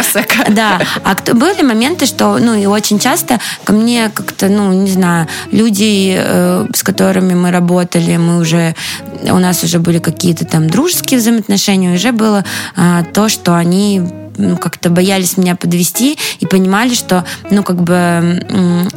[0.50, 0.80] Да.
[1.02, 5.28] А кто, были моменты, что, ну, и очень часто ко мне как-то, ну, не знаю,
[5.50, 8.74] люди, э, с которыми мы работали, мы уже,
[9.22, 12.44] у нас уже были какие-то там дружеские взаимоотношения, уже было
[12.76, 14.02] э, то, что они
[14.36, 18.44] ну, как-то боялись меня подвести и понимали, что, ну, как бы,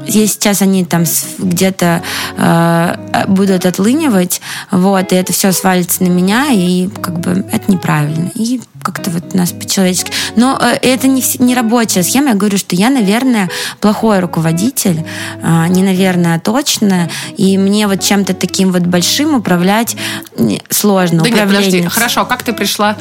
[0.08, 1.04] если сейчас они там
[1.38, 2.02] где-то
[2.38, 2.96] э,
[3.28, 8.32] будут отлынивать, вот, и это все свалится на меня, и как бы это неправильно.
[8.36, 10.12] И как-то вот у нас по-человечески.
[10.36, 12.30] Но э, это не, не рабочая схема.
[12.30, 13.50] Я говорю, что я, наверное,
[13.82, 15.04] плохой руководитель.
[15.44, 17.10] Э, не наверное, а точно.
[17.36, 19.98] И мне вот чем-то таким вот большим управлять
[20.70, 21.24] сложно.
[21.24, 21.84] Да нет, подожди.
[21.84, 22.96] Хорошо, а как ты пришла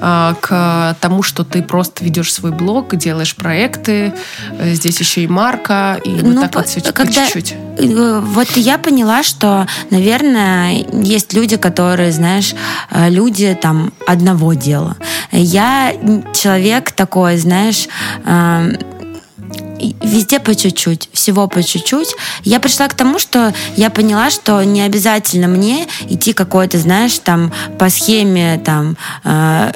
[0.00, 4.12] э, к тому, что ты просто ведешь свой блог, делаешь проекты,
[4.58, 7.54] э, здесь еще и марка, и ну, вот так вот все когда, чуть-чуть?
[7.78, 12.54] Э, вот я поняла, что, наверное, есть люди, которые, знаешь,
[12.90, 14.96] люди там одного дела.
[15.32, 15.92] Я
[16.34, 17.88] человек такой, знаешь,
[18.24, 18.76] эм,
[20.02, 22.14] везде по чуть-чуть, всего по чуть-чуть.
[22.42, 27.52] Я пришла к тому, что я поняла, что не обязательно мне идти какой-то, знаешь, там
[27.78, 29.72] по схеме там э,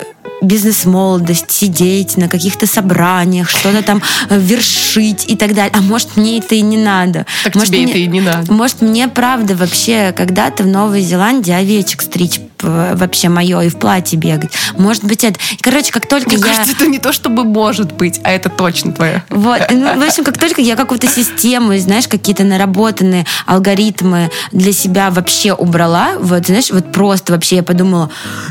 [0.47, 5.73] бизнес-молодость, сидеть на каких-то собраниях, что-то там э, вершить и так далее.
[5.75, 7.27] А может, мне это и не надо.
[7.45, 8.53] Так может, тебе мне, это и не надо.
[8.53, 14.19] Может, мне правда вообще когда-то в Новой Зеландии овечек стричь вообще мое и в платье
[14.19, 14.51] бегать.
[14.79, 15.39] Может быть, это...
[15.61, 16.45] Короче, как только Мне я...
[16.45, 19.23] кажется, это не то, чтобы может быть, а это точно твое.
[19.29, 19.61] Вот.
[19.71, 25.53] Ну, в общем, как только я какую-то систему, знаешь, какие-то наработанные алгоритмы для себя вообще
[25.53, 28.11] убрала, вот, знаешь, вот просто вообще я подумала,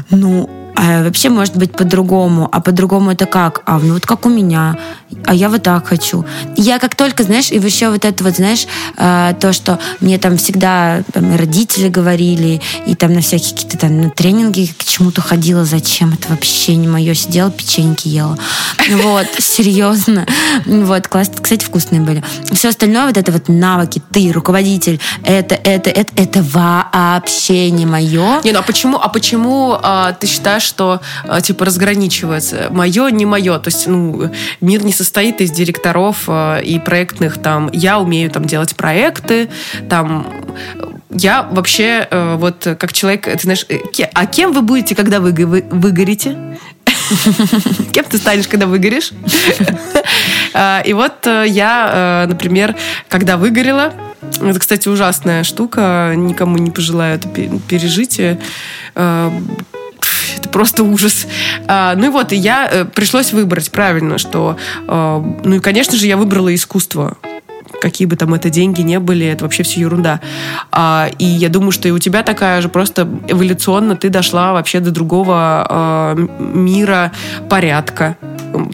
[0.09, 2.49] ну, а вообще может быть по-другому.
[2.51, 3.61] А по-другому это как?
[3.65, 4.77] А ну вот как у меня.
[5.25, 6.25] А я вот так хочу.
[6.55, 8.65] Я как только, знаешь, и еще вот это вот, знаешь,
[8.97, 14.01] э, то, что мне там всегда там, родители говорили, и там на всякие какие-то там
[14.01, 17.13] на тренинги к чему-то ходила, зачем это вообще не мое.
[17.13, 18.37] Сидела, печеньки ела.
[18.89, 20.25] Вот, серьезно.
[20.65, 22.23] Вот, класс, кстати, вкусные были.
[22.51, 28.41] Все остальное, вот это вот навыки, ты, руководитель, это, это, это, это вообще не мое.
[28.43, 33.25] Не, ну а почему, а почему а, ты считаешь, что э, типа разграничивается мое, не
[33.25, 33.59] мое.
[33.59, 35.02] То есть, ну, мир не состоит
[35.41, 37.69] из директоров э, и проектных там.
[37.71, 39.49] Я умею там делать проекты,
[39.89, 40.27] там
[41.09, 43.65] я вообще э, вот как человек, ты знаешь,
[44.13, 46.57] а кем вы будете, когда вы выгорите?
[47.91, 49.11] Кем ты станешь, когда выгоришь?
[50.85, 52.75] И вот я, например,
[53.09, 53.93] когда выгорела,
[54.41, 58.21] это, кстати, ужасная штука, никому не пожелаю это пережить
[60.37, 61.27] это просто ужас.
[61.67, 65.97] А, ну и вот, и я э, пришлось выбрать правильно, что, э, ну и, конечно
[65.97, 67.17] же, я выбрала искусство
[67.81, 70.19] какие бы там это деньги не были, это вообще все ерунда.
[70.71, 74.79] А, и я думаю, что и у тебя такая же просто эволюционно ты дошла вообще
[74.79, 75.35] до другого
[75.69, 77.11] а, мира
[77.49, 78.17] порядка.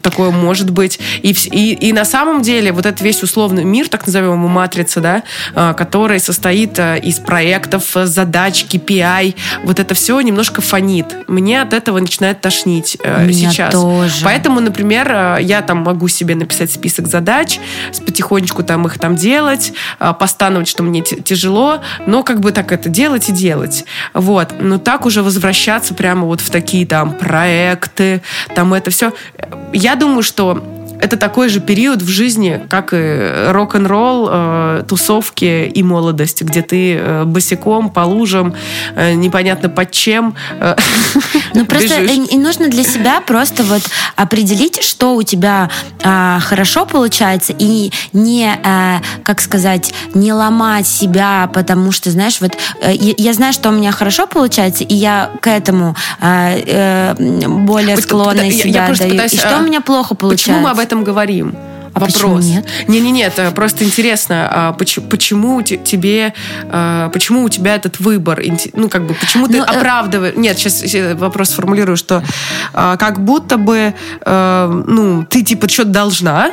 [0.02, 1.00] Такое может быть.
[1.22, 5.00] И, и, и на самом деле вот этот весь условный мир, так назовем его матрица,
[5.00, 5.24] да,
[5.56, 11.06] а, который состоит а, из проектов, задач, KPI, вот это все немножко фонит.
[11.28, 13.74] Мне от этого начинает тошнить э, Меня сейчас.
[13.74, 14.24] Тоже.
[14.24, 17.60] Поэтому, например, э, я там могу себе написать список задач,
[18.06, 22.90] потихонечку там их там делать, а, постановить, что мне тяжело, но как бы так это
[22.90, 23.86] делать и делать.
[24.14, 24.54] Вот.
[24.60, 28.22] Но так уже возвращаться прямо вот в такие там проекты,
[28.56, 29.14] там это все.
[29.74, 30.64] Я думаю, что
[31.02, 36.96] это такой же период в жизни, как и рок-н-ролл, э, тусовки и молодость, где ты
[36.96, 38.54] э, босиком, по лужам,
[38.96, 40.76] э, непонятно под чем э,
[41.54, 43.82] Ну просто и нужно для себя просто вот
[44.16, 45.70] определить, что у тебя
[46.04, 52.58] э, хорошо получается, и не, э, как сказать, не ломать себя, потому что, знаешь, вот
[52.82, 57.98] э, я знаю, что у меня хорошо получается, и я к этому э, э, более
[57.98, 59.12] склонна я, себя я даю.
[59.12, 60.52] Пытаюсь, и что а, у меня плохо получается?
[60.52, 61.56] Почему мы об этом говорим?
[61.94, 62.46] А вопрос.
[62.46, 62.66] нет?
[62.88, 66.34] Не, не, нет, просто интересно, а почему, почему тебе,
[66.70, 68.42] а, почему у тебя этот выбор,
[68.74, 70.36] ну как бы, почему ты ну, э, оправдываешь?
[70.36, 70.84] Нет, сейчас
[71.16, 72.24] вопрос сформулирую, что
[72.74, 76.52] а, как будто бы, а, ну ты типа что-то должна,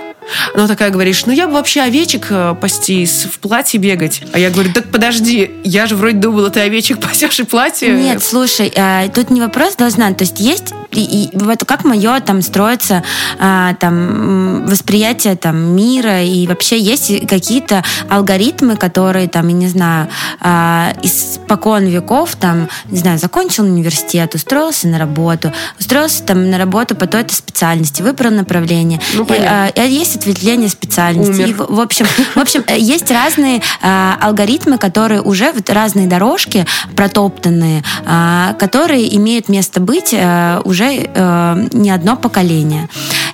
[0.57, 4.23] но такая говоришь, ну я бы вообще овечек э, пасти, в платье бегать.
[4.33, 7.91] А я говорю, так подожди, я же вроде думала, ты овечек пасешь и платье.
[7.91, 8.73] Нет, слушай,
[9.15, 10.13] тут не вопрос должна.
[10.13, 13.03] То есть есть и, и вот как мое там строится
[13.39, 20.09] а, там восприятие там мира и вообще есть какие-то алгоритмы, которые там, я не знаю,
[20.41, 26.95] а, испокон веков там, не знаю, закончил университет, устроился на работу, устроился там на работу
[26.95, 29.01] по той-то специальности, выбрал направление.
[29.15, 31.43] Ну, и, а, есть ответвление специальности.
[31.43, 31.49] Умер.
[31.49, 36.67] И, в, в общем, в общем, есть разные а, алгоритмы, которые уже вот разные дорожки
[36.95, 42.89] протоптанные, а, которые имеют место быть а, уже а, не одно поколение.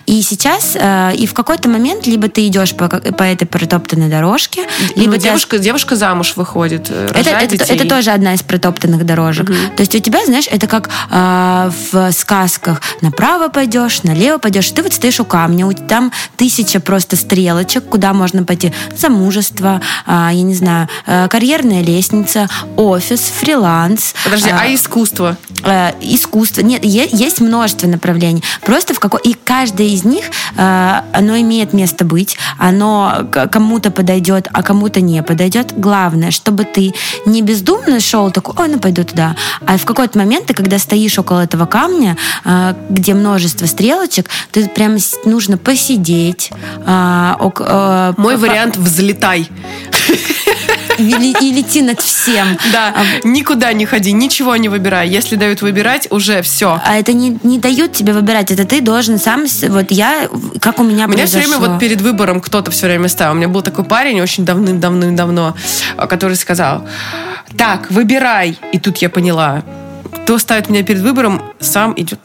[0.07, 4.63] И сейчас, э, и в какой-то момент, либо ты идешь по, по этой протоптанной дорожке,
[4.63, 5.65] ну, либо ну, девушка, тебя...
[5.65, 9.49] девушка замуж выходит, это, это, это тоже одна из протоптанных дорожек.
[9.49, 9.59] Угу.
[9.77, 12.83] То есть у тебя, знаешь, это как э, в сказках.
[13.01, 14.71] Направо пойдешь, налево пойдешь.
[14.71, 18.73] Ты вот стоишь у камня, у, там тысяча просто стрелочек, куда можно пойти.
[18.97, 24.15] Замужество, э, я не знаю, э, карьерная лестница, офис, фриланс.
[24.25, 25.37] Подожди, э, а искусство?
[25.65, 26.63] Э, искусство.
[26.63, 28.43] Нет, есть множество направлений.
[28.65, 29.21] Просто в какой...
[29.23, 30.27] И каждое из них,
[30.57, 35.73] э, оно имеет место быть, оно кому-то подойдет, а кому-то не подойдет.
[35.77, 36.95] Главное, чтобы ты
[37.27, 39.37] не бездумно шел такой, ой, ну пойду туда.
[39.67, 44.69] А в какой-то момент ты, когда стоишь около этого камня, э, где множество стрелочек, ты
[44.69, 46.51] прям нужно посидеть.
[46.87, 47.35] Э,
[48.17, 49.49] Мой вариант «взлетай».
[51.03, 52.59] И, и лети над всем.
[52.73, 55.09] Да, а, никуда не ходи, ничего не выбирай.
[55.09, 56.81] Если дают выбирать, уже все.
[56.85, 60.29] А это не, не дают тебе выбирать, это ты должен сам, вот я,
[60.61, 63.33] как у меня У меня все время вот перед выбором кто-то все время ставил.
[63.33, 65.57] У меня был такой парень очень давным-давным-давно,
[66.09, 66.87] который сказал,
[67.57, 68.59] так, выбирай.
[68.73, 69.63] И тут я поняла,
[70.23, 72.19] кто ставит меня перед выбором, сам идет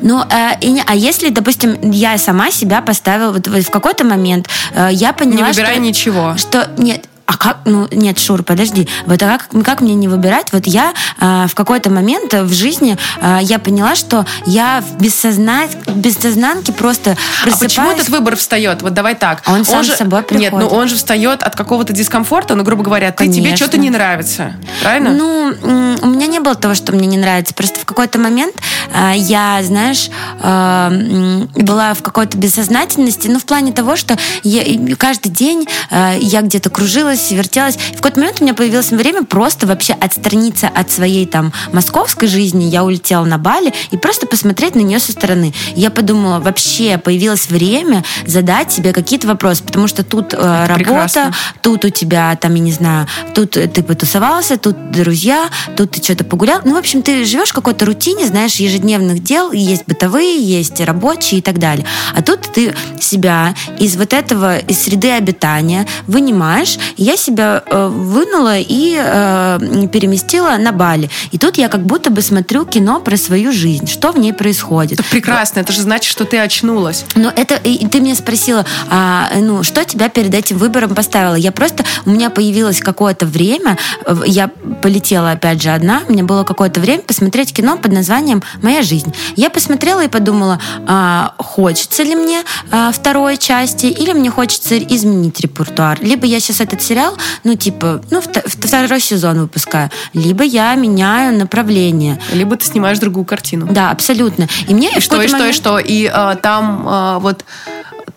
[0.00, 4.48] ну, э, и, а если, допустим, я сама себя поставила вот, вот в какой-то момент,
[4.74, 6.36] э, я поняла, Не выбирай что, ничего.
[6.36, 10.52] Что нет, а как, ну, нет, Шур, подожди, вот а как, как мне не выбирать?
[10.52, 15.64] Вот я э, в какой-то момент в жизни э, я поняла, что я в бессозна...
[15.88, 17.56] бессознанке просто просыпаюсь.
[17.56, 18.82] А почему этот выбор встает?
[18.82, 19.42] Вот давай так.
[19.46, 19.92] Он, он сам же...
[19.92, 20.52] с собой приходит.
[20.52, 23.90] Нет, ну он же встает от какого-то дискомфорта, ну, грубо говоря, ты, тебе что-то не
[23.90, 25.10] нравится, правильно?
[25.10, 27.54] Ну, у меня не было того, что мне не нравится.
[27.54, 28.54] Просто в какой-то момент
[28.94, 30.10] э, я, знаешь,
[30.40, 34.62] э, была в какой-то бессознательности, ну, в плане того, что я,
[34.96, 37.76] каждый день э, я где-то кружилась вертелась, вертелась.
[37.92, 42.28] И в какой-то момент у меня появилось время просто вообще отстраниться от своей там московской
[42.28, 42.64] жизни.
[42.64, 45.52] Я улетела на Бали и просто посмотреть на нее со стороны.
[45.74, 50.76] И я подумала, вообще появилось время задать себе какие-то вопросы, потому что тут э, работа,
[50.76, 51.34] прекрасно.
[51.62, 56.24] тут у тебя там, я не знаю, тут ты потусовался, тут друзья, тут ты что-то
[56.24, 56.60] погулял.
[56.64, 61.40] Ну, в общем, ты живешь в какой-то рутине, знаешь, ежедневных дел, есть бытовые, есть рабочие
[61.40, 61.86] и так далее.
[62.14, 67.86] А тут ты себя из вот этого, из среды обитания вынимаешь и я себя э,
[67.86, 69.58] вынула и э,
[69.92, 71.08] переместила на Бали.
[71.30, 74.98] И тут я как будто бы смотрю кино про свою жизнь, что в ней происходит.
[74.98, 77.04] Это прекрасно, это же значит, что ты очнулась.
[77.14, 81.36] Но это, и ты меня спросила, а, ну, что тебя перед этим выбором поставило?
[81.36, 83.78] Я просто, у меня появилось какое-то время,
[84.26, 84.50] я
[84.82, 89.14] полетела опять же одна, у меня было какое-то время посмотреть кино под названием «Моя жизнь».
[89.36, 92.42] Я посмотрела и подумала, а, хочется ли мне
[92.72, 95.98] а, второй части, или мне хочется изменить репертуар.
[96.00, 101.36] Либо я сейчас этот сериал сериал, ну, типа, ну, второй сезон выпускаю, либо я меняю
[101.38, 102.18] направление.
[102.32, 103.66] Либо ты снимаешь другую картину.
[103.70, 104.48] Да, абсолютно.
[104.66, 105.36] И мне и что, и момент...
[105.36, 105.78] что, и что.
[105.78, 107.44] И а, там а, вот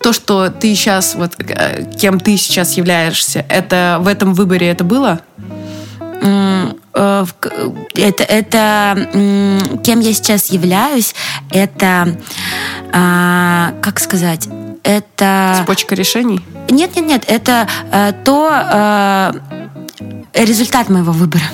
[0.00, 4.82] то, что ты сейчас, вот э, кем ты сейчас являешься, это в этом выборе это
[4.82, 5.20] было?
[6.22, 6.72] Э,
[7.94, 9.08] это, это
[9.84, 11.14] кем я сейчас являюсь,
[11.50, 12.16] это,
[12.92, 14.48] а, как сказать,
[14.82, 15.56] это...
[15.58, 16.40] Цепочка решений?
[16.70, 19.32] Нет, нет, нет, это э, то э,
[20.34, 21.44] результат моего выбора.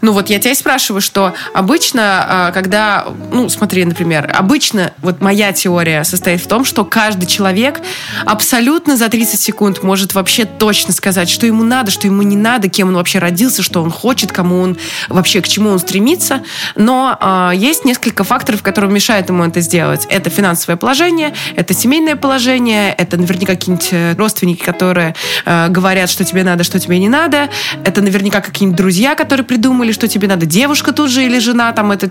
[0.00, 5.20] Ну вот я тебя и спрашиваю, что обычно, а, когда, ну смотри, например, обычно вот
[5.20, 7.80] моя теория состоит в том, что каждый человек
[8.24, 12.68] абсолютно за 30 секунд может вообще точно сказать, что ему надо, что ему не надо,
[12.68, 14.78] кем он вообще родился, что он хочет, кому он
[15.08, 16.42] вообще, к чему он стремится.
[16.76, 20.06] Но э, есть несколько факторов, которые мешают ему это сделать.
[20.08, 26.24] Это финансовое положение, это семейное положение, это наверняка какие-нибудь э, родственники, которые э, говорят, что
[26.24, 27.50] тебе надо, что тебе не надо.
[27.84, 31.72] Это наверняка какие-нибудь друзья, которые придумали или что тебе надо, девушка тут же или жена,
[31.72, 32.08] там это...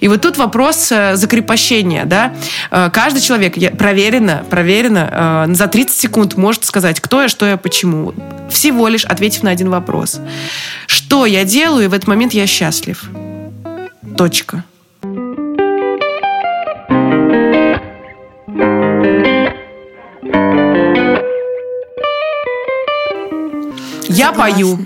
[0.00, 2.34] И вот тут вопрос э, закрепощения, да.
[2.70, 7.56] Э, каждый человек проверено, проверено, э, за 30 секунд может сказать, кто я, что я,
[7.56, 8.14] почему.
[8.50, 10.20] Всего лишь ответив на один вопрос.
[10.86, 13.10] Что я делаю, и в этот момент я счастлив.
[14.16, 14.64] Точка.
[24.08, 24.54] Я Согласна.
[24.54, 24.78] пою.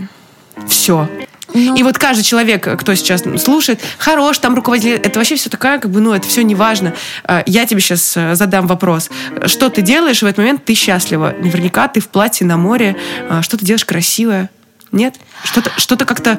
[0.68, 1.09] Все.
[1.57, 1.75] Ну...
[1.75, 5.91] И вот каждый человек, кто сейчас слушает, хорош там руководитель, это вообще все такая, как
[5.91, 6.95] бы, ну, это все не важно.
[7.25, 9.11] А, я тебе сейчас э, задам вопрос.
[9.47, 10.65] Что ты делаешь в этот момент?
[10.65, 11.35] Ты счастлива.
[11.39, 12.97] Наверняка ты в платье на море,
[13.29, 14.51] а, что ты делаешь красивое.
[14.93, 15.15] Нет?
[15.45, 16.39] Что-то что как-то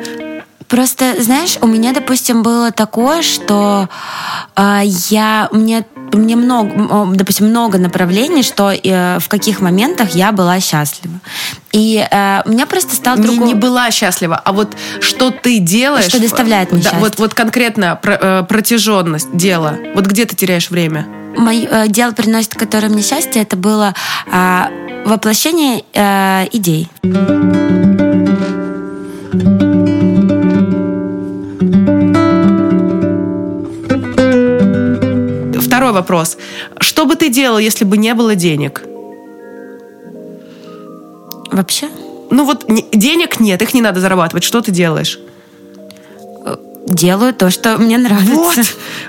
[0.67, 3.89] Просто, знаешь, у меня, допустим, было такое, что
[4.55, 10.59] э, я мне мне много, допустим, много направлений, что э, в каких моментах я была
[10.59, 11.19] счастлива.
[11.71, 13.47] И э, у меня просто стал другой...
[13.47, 16.05] Не, не была счастлива, а вот что ты делаешь...
[16.05, 16.99] Что доставляет мне да, счастье.
[16.99, 19.77] Вот, вот конкретно про, э, протяженность дела.
[19.95, 21.07] Вот где ты теряешь время?
[21.35, 23.93] Мое э, дело приносит, которое мне счастье, это было
[24.31, 26.89] э, воплощение э, идей.
[35.97, 36.37] Вопрос.
[36.79, 38.83] Что бы ты делал, если бы не было денег?
[41.51, 41.89] Вообще?
[42.31, 44.43] Ну вот денег нет, их не надо зарабатывать.
[44.43, 45.19] Что ты делаешь?
[46.87, 48.61] Делаю то, что мне нравится.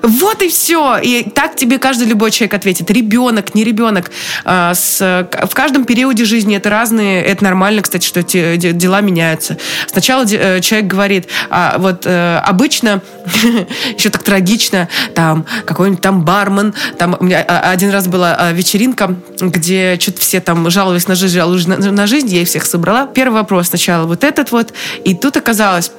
[0.03, 0.99] Вот, вот и все.
[0.99, 2.91] И так тебе каждый любой человек ответит.
[2.91, 4.11] Ребенок, не ребенок.
[4.45, 9.57] А, с, в каждом периоде жизни это разные, это нормально, кстати, что эти дела меняются.
[9.87, 13.01] Сначала э, человек говорит, а вот э, обычно
[13.97, 18.53] еще так трагично, там какой-нибудь там бармен, там у меня а, один раз была а,
[18.53, 22.67] вечеринка, где что-то все там жаловались на жизнь, жаловались на, на жизнь, я их всех
[22.67, 23.07] собрала.
[23.07, 24.73] Первый вопрос сначала вот этот вот,
[25.05, 25.93] и тут оказалось,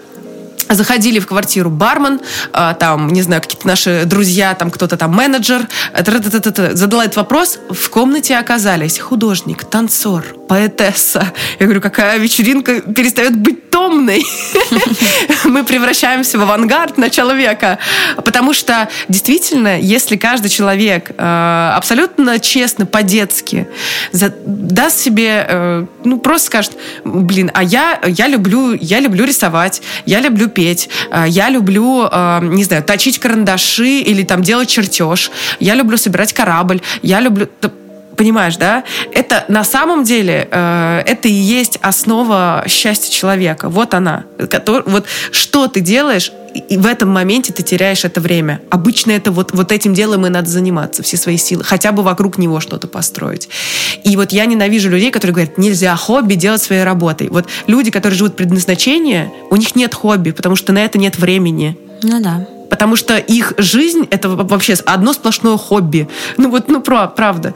[0.70, 2.20] заходили в квартиру бармен,
[2.54, 5.68] а, там, не знаю, какие-то наши друзья, там кто-то там менеджер,
[6.74, 11.32] задала этот вопрос, в комнате оказались художник, танцор, поэтесса.
[11.60, 14.26] Я говорю, какая вечеринка перестает быть томной.
[15.46, 17.78] Мы превращаемся в авангард начала века.
[18.18, 23.68] Потому что действительно, если каждый человек а, абсолютно честно, по-детски
[24.12, 30.20] даст себе, э, ну, просто скажет, блин, а я, я люблю, я люблю рисовать, я
[30.20, 35.76] люблю петь, э, я люблю, э, не знаю, точить карандаши или там делать чертеж, я
[35.76, 37.48] люблю собирать корабль, я люблю
[38.20, 38.84] понимаешь, да?
[39.14, 43.70] Это на самом деле э, это и есть основа счастья человека.
[43.70, 44.26] Вот она.
[44.50, 48.60] Который, вот что ты делаешь, и в этом моменте ты теряешь это время.
[48.70, 51.64] Обычно это вот, вот этим делом и надо заниматься, все свои силы.
[51.64, 53.48] Хотя бы вокруг него что-то построить.
[54.04, 57.30] И вот я ненавижу людей, которые говорят, нельзя хобби делать своей работой.
[57.30, 61.78] Вот люди, которые живут предназначение, у них нет хобби, потому что на это нет времени.
[62.04, 66.08] Ну да потому что их жизнь это вообще одно сплошное хобби.
[66.38, 67.54] Ну вот, ну про, правда.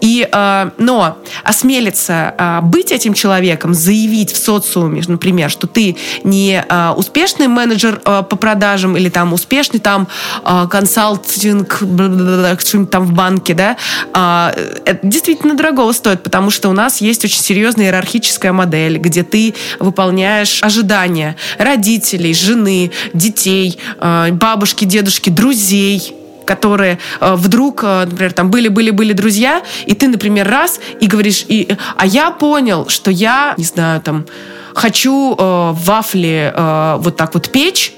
[0.00, 6.64] И, э, но осмелиться э, быть этим человеком, заявить в социуме, например, что ты не
[6.66, 10.08] э, успешный менеджер э, по продажам или там успешный там
[10.44, 13.76] э, консалтинг что-нибудь там в банке, да,
[14.14, 19.22] э, это действительно дорого стоит, потому что у нас есть очень серьезная иерархическая модель, где
[19.22, 26.12] ты выполняешь ожидания родителей, жены, детей, э, бабушки, дедушки, друзей,
[26.44, 31.76] которые э, вдруг, э, например, там были-были-были друзья, и ты, например, раз и говоришь, и,
[31.96, 34.26] а я понял, что я, не знаю, там,
[34.74, 37.92] хочу э, вафли э, вот так вот печь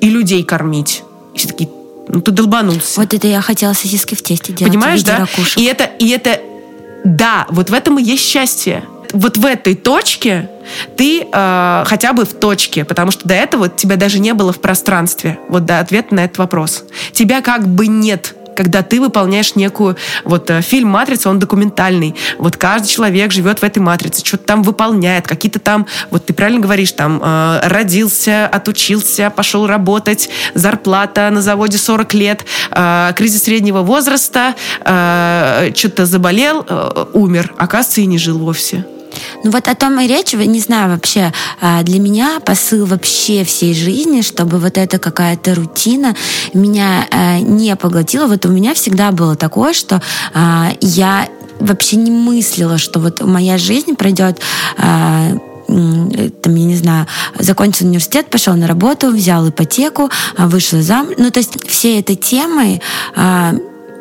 [0.00, 1.02] и людей кормить.
[1.34, 1.68] И все такие,
[2.08, 3.00] ну ты долбанулся.
[3.00, 4.72] Вот это я хотела сосиски в тесте делать.
[4.72, 5.18] Понимаешь, да?
[5.18, 5.58] Ракушек.
[5.58, 6.40] И это, и это,
[7.04, 10.48] да, вот в этом и есть счастье вот в этой точке
[10.96, 14.60] ты э, хотя бы в точке, потому что до этого тебя даже не было в
[14.60, 15.38] пространстве.
[15.48, 16.84] Вот да, ответ на этот вопрос.
[17.12, 19.96] Тебя как бы нет когда ты выполняешь некую...
[20.24, 22.16] Вот э, фильм «Матрица», он документальный.
[22.38, 25.86] Вот каждый человек живет в этой матрице, что-то там выполняет, какие-то там...
[26.10, 32.46] Вот ты правильно говоришь, там э, родился, отучился, пошел работать, зарплата на заводе 40 лет,
[32.72, 37.54] э, кризис среднего возраста, э, что-то заболел, э, умер.
[37.58, 38.84] Оказывается, и не жил вовсе.
[39.44, 43.74] Ну вот о том и речь, не знаю, вообще а, для меня посыл вообще всей
[43.74, 46.14] жизни, чтобы вот эта какая-то рутина
[46.54, 48.26] меня э, не поглотила.
[48.26, 50.02] Вот у меня всегда было такое, что
[50.34, 51.28] а, я
[51.60, 54.40] вообще не мыслила, что вот моя жизнь пройдет
[54.76, 55.32] а,
[55.68, 57.06] там, я не знаю,
[57.38, 61.14] закончил университет, пошел на работу, взял ипотеку, вышел замуж.
[61.18, 62.80] Ну, то есть все этой темой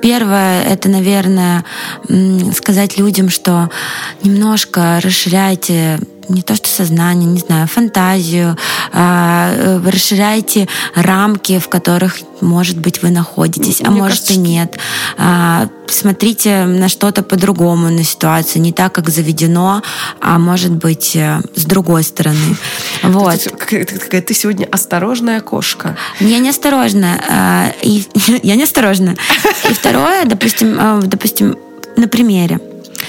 [0.01, 1.63] Первое, это, наверное,
[2.53, 3.69] сказать людям, что
[4.23, 8.57] немножко расширяйте не то что сознание, не знаю, фантазию,
[8.93, 14.37] а, э, расширяйте рамки, в которых, может быть, вы находитесь, а Мне может кажется, и
[14.37, 14.77] нет.
[15.17, 19.81] А, смотрите на что-то по-другому, на ситуацию, не так, как заведено,
[20.21, 22.37] а может быть, э, с другой стороны.
[23.03, 23.39] Вот.
[23.69, 25.95] Ты, какая ты сегодня осторожная кошка.
[26.19, 27.21] Я не осторожная.
[27.29, 28.05] А, и,
[28.43, 29.15] я не осторожная.
[29.69, 31.57] И второе, допустим, э, допустим,
[31.95, 32.59] на примере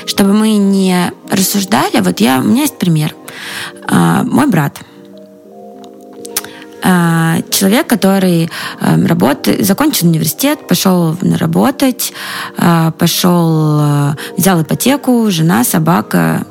[0.08, 3.14] чтобы мы не рассуждали, вот я, у меня есть пример.
[3.86, 4.78] А, мой брат.
[6.82, 8.50] э, человек, который
[8.80, 12.12] э, работает, закончил университет, пошел работать,
[12.56, 16.46] э, пошел, э, взял ипотеку, жена, собака,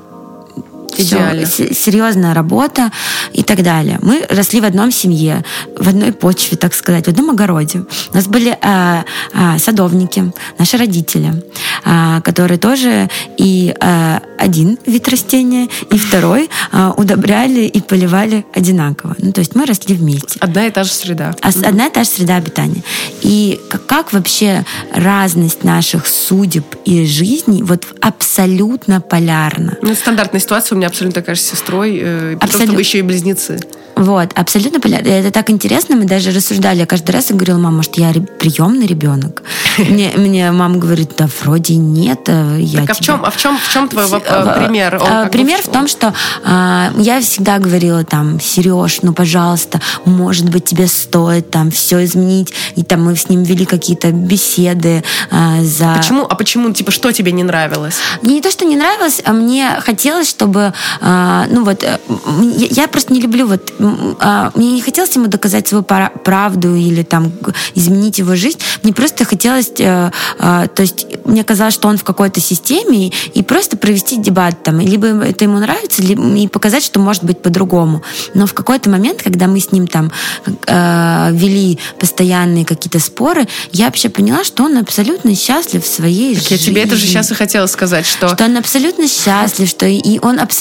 [0.95, 1.45] Идеально.
[1.45, 2.91] Все, серьезная работа
[3.33, 3.99] и так далее.
[4.01, 5.43] Мы росли в одном семье,
[5.77, 7.85] в одной почве, так сказать, в одном огороде.
[8.11, 11.33] У нас были а, а, садовники, наши родители,
[11.83, 19.15] а, которые тоже и а, один вид растения, и второй а, удобряли и поливали одинаково.
[19.19, 20.39] Ну, то есть мы росли вместе.
[20.39, 21.35] Одна и та же среда.
[21.41, 22.83] А, одна и та же среда обитания.
[23.21, 24.63] И как, как вообще
[24.93, 29.75] разность наших судеб и жизней вот абсолютно полярна.
[29.81, 32.39] Ну, стандартная ситуация у меня абсолютно такая же сестрой, э, Абсолют...
[32.39, 33.59] просто вы еще и близнецы.
[33.97, 35.09] Вот, абсолютно понятно.
[35.09, 36.79] Это так интересно, мы даже рассуждали.
[36.79, 39.41] Я каждый раз говорила, мама, может, я приемный ребенок?
[39.77, 42.21] Мне, мне мама говорит, да вроде нет.
[42.27, 42.95] Э, я так а, тебя...
[42.95, 45.01] в чем, а в чем, в чем твой э, пример?
[45.01, 46.13] Он пример в том, что
[46.43, 52.53] а, я всегда говорила там, Сереж, ну, пожалуйста, может быть, тебе стоит там все изменить.
[52.75, 55.95] И там мы с ним вели какие-то беседы а, за...
[55.97, 56.25] Почему?
[56.27, 56.71] А почему?
[56.73, 57.97] Типа, что тебе не нравилось?
[58.21, 60.66] Мне не то, что не нравилось, а мне хотелось, чтобы,
[61.01, 61.85] а, ну вот,
[62.53, 63.73] я просто не люблю вот
[64.19, 67.31] а, мне не хотелось ему доказать свою правду или там
[67.75, 68.59] изменить его жизнь.
[68.83, 73.43] Мне просто хотелось, э, а, то есть мне казалось, что он в какой-то системе и
[73.43, 78.03] просто провести дебат там, либо это ему нравится, либо и показать, что может быть по-другому.
[78.33, 80.11] Но в какой-то момент, когда мы с ним там
[80.45, 86.43] э, вели постоянные какие-то споры, я вообще поняла, что он абсолютно счастлив в своей так
[86.43, 86.55] жизни.
[86.55, 88.29] Я тебе это же сейчас и хотела сказать, что...
[88.29, 90.56] Что он абсолютно счастлив, что и он абсолютно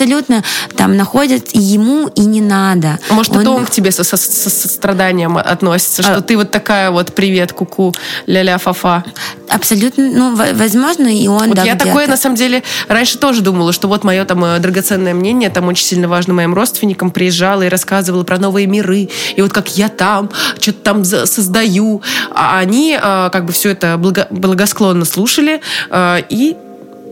[0.76, 2.98] там находит и ему и не надо.
[3.10, 3.40] Может, он...
[3.40, 6.20] это он к тебе со, со, со, со страданием относится, что а...
[6.20, 7.92] ты вот такая вот привет, куку,
[8.26, 9.04] ля-ля, фа-фа.
[9.48, 13.72] Абсолютно, ну, возможно, и он, вот да, Я такое, на самом деле, раньше тоже думала,
[13.72, 17.68] что вот мое там э, драгоценное мнение, там очень сильно важно моим родственникам, приезжала и
[17.68, 20.30] рассказывала про новые миры, и вот как я там,
[20.60, 22.02] что-то там создаю.
[22.34, 26.56] А они э, как бы все это благо, благосклонно слушали э, и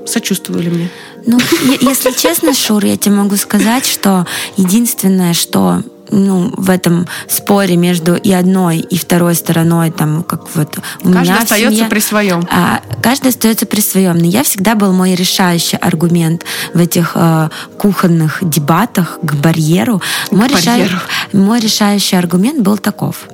[0.07, 0.91] сочувствовали мне.
[1.27, 1.39] Ну,
[1.81, 8.15] если честно, Шур, я тебе могу сказать, что единственное, что ну, в этом споре между
[8.15, 12.49] и одной, и второй стороной, там, как вот у каждый меня остается семье, при своем.
[12.51, 14.19] А, каждый остается при своем.
[14.19, 17.49] Но я всегда был мой решающий аргумент в этих э,
[17.79, 20.03] кухонных дебатах к барьеру.
[20.29, 20.85] К мой, барьеру.
[20.85, 21.03] Реша...
[21.33, 23.25] мой решающий аргумент был таков.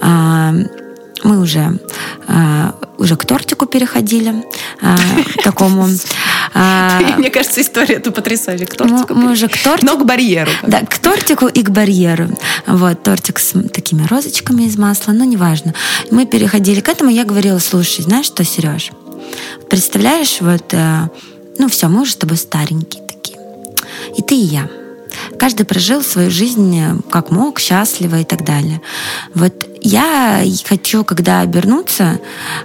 [0.00, 0.52] А,
[1.24, 1.78] мы уже,
[2.28, 4.44] а, уже к тортику переходили,
[4.80, 4.96] а,
[5.42, 5.88] такому...
[6.54, 8.66] А, Мне кажется, история это потрясающая.
[8.66, 9.86] К тортику мы уже к тортику...
[9.86, 10.50] Но к барьеру.
[10.62, 12.28] Да, к тортику и к барьеру.
[12.66, 15.74] Вот, тортик с такими розочками из масла, но неважно.
[16.10, 18.90] Мы переходили к этому, я говорила, слушай, знаешь что, Сереж,
[19.68, 21.08] представляешь, вот, э,
[21.58, 23.38] ну все, мы уже с тобой старенькие такие.
[24.16, 24.68] И ты, и я.
[25.38, 28.80] Каждый прожил свою жизнь э, как мог, счастливо и так далее.
[29.34, 32.20] Вот я хочу, когда обернуться,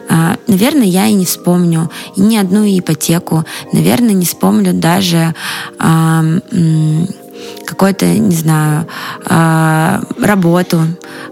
[0.10, 5.34] э, наверное, я и не вспомню ни одну ипотеку, наверное, не вспомню даже
[7.66, 8.88] какой-то, не знаю,
[9.26, 10.82] а, работу,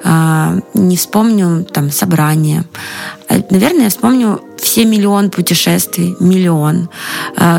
[0.03, 2.63] а, не вспомню там собрание.
[3.29, 6.89] А, наверное, я вспомню все миллион путешествий, миллион,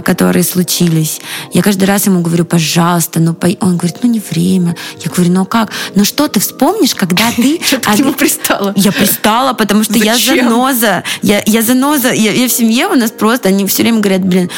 [0.05, 1.21] которые случились.
[1.53, 3.47] Я каждый раз ему говорю, пожалуйста, ну по...
[3.61, 4.75] он говорит, ну не время.
[5.05, 5.71] Я говорю, ну как?
[5.95, 7.61] Ну что ты вспомнишь, когда ты...
[7.65, 8.73] Что ты к нему пристала?
[8.77, 11.05] Я пристала, потому что я заноза.
[11.23, 12.13] Я, заноза.
[12.13, 14.51] Я, в семье у нас просто, они все время говорят, блин,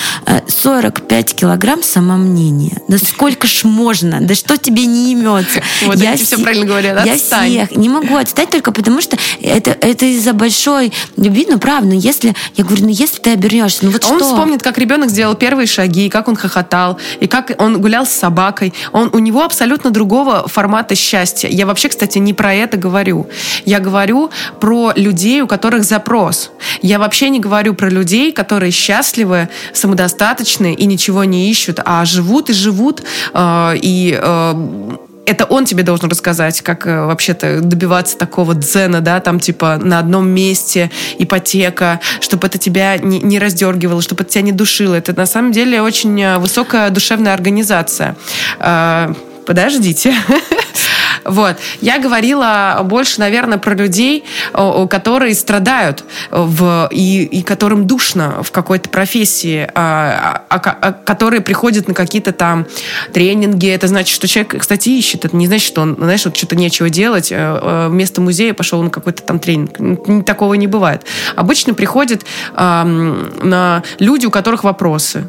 [0.47, 2.81] 45 э, килограмм самомнения.
[2.89, 4.21] Да сколько ж можно?
[4.21, 5.63] Да что тебе не имется?
[5.83, 10.33] Вот я все правильно говорят, Я всех не могу отстать только потому, что это из-за
[10.33, 14.17] большой любви, ну правда, но если, я говорю, ну если ты обернешься, ну вот он
[14.17, 14.27] что?
[14.27, 18.07] Он вспомнит, как ребенок сделал первые шаги, и как он хохотал, и как он гулял
[18.07, 18.73] с собакой.
[18.93, 21.49] Он, у него абсолютно другого формата счастья.
[21.49, 23.27] Я вообще, кстати, не про это говорю.
[23.65, 24.31] Я говорю
[24.61, 26.51] про людей, у которых запрос.
[26.83, 32.51] Я вообще не говорю про людей, которые счастливы, самодостаточны и ничего не ищут, а живут
[32.51, 33.03] и живут,
[33.35, 34.97] э, и э,
[35.27, 39.99] это он тебе должен рассказать, как э, вообще-то добиваться такого дзена, да, там типа на
[39.99, 44.95] одном месте ипотека, чтобы это тебя не, не раздергивало, чтобы это тебя не душило.
[44.95, 48.17] Это на самом деле очень э, высокая душевная организация.
[48.61, 49.13] Э,
[49.47, 50.15] подождите.
[51.27, 51.57] Вот.
[51.81, 58.89] Я говорила больше, наверное, про людей, которые страдают в, и, и которым душно в какой-то
[58.89, 62.67] профессии, а, а, а, которые приходят на какие-то там
[63.13, 63.69] тренинги.
[63.69, 65.25] Это значит, что человек, кстати, ищет.
[65.25, 67.33] Это не значит, что он, знаешь, вот что-то нечего делать.
[67.33, 70.25] Э, э, вместо музея пошел на какой-то там тренинг.
[70.25, 71.03] Такого не бывает.
[71.35, 72.25] Обычно приходят
[72.57, 75.29] на люди, у которых вопросы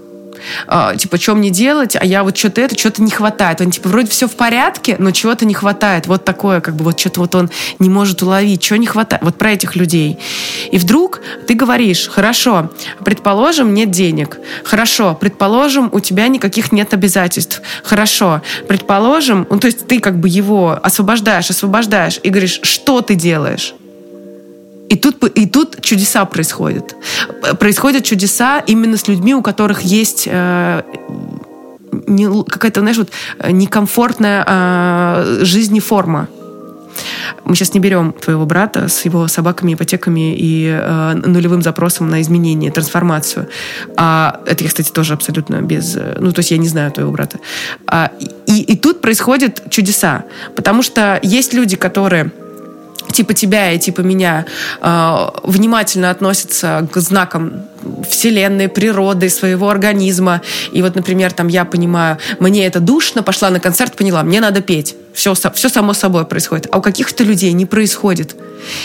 [0.67, 3.61] э, типа, что мне делать, а я вот что-то это, что-то не хватает.
[3.61, 6.07] Он, типа, вроде все в порядке, но чего-то не хватает.
[6.07, 9.23] Вот такое, как бы, вот что-то вот он не может уловить, чего не хватает.
[9.23, 10.19] Вот про этих людей.
[10.71, 12.71] И вдруг ты говоришь, хорошо,
[13.03, 14.37] предположим, нет денег.
[14.63, 17.61] Хорошо, предположим, у тебя никаких нет обязательств.
[17.83, 23.15] Хорошо, предположим, ну, то есть ты как бы его освобождаешь, освобождаешь и говоришь, что ты
[23.15, 23.73] делаешь?
[24.89, 26.95] И тут, и тут чудеса происходят.
[27.59, 30.81] Происходят чудеса именно с людьми, у которых есть э,
[32.47, 33.09] какая-то, знаешь, вот
[33.39, 36.27] э, некомфортная э, жизни форма.
[37.43, 42.21] Мы сейчас не берем твоего брата с его собаками, ипотеками и э, нулевым запросом на
[42.21, 43.47] изменение, трансформацию.
[43.95, 45.95] А, это я, кстати, тоже абсолютно без...
[45.95, 47.39] Э, ну, то есть я не знаю твоего брата.
[47.87, 48.11] А,
[48.47, 50.23] и, и тут происходят чудеса.
[50.55, 52.31] Потому что есть люди, которые
[53.11, 54.45] типа тебя и типа меня
[54.81, 57.63] э, внимательно относятся к знакам
[58.09, 60.41] вселенной, природы, своего организма.
[60.71, 64.61] И вот, например, там я понимаю, мне это душно, пошла на концерт, поняла, мне надо
[64.61, 64.95] петь.
[65.17, 66.67] Все, все само собой происходит.
[66.71, 68.35] А у каких-то людей не происходит.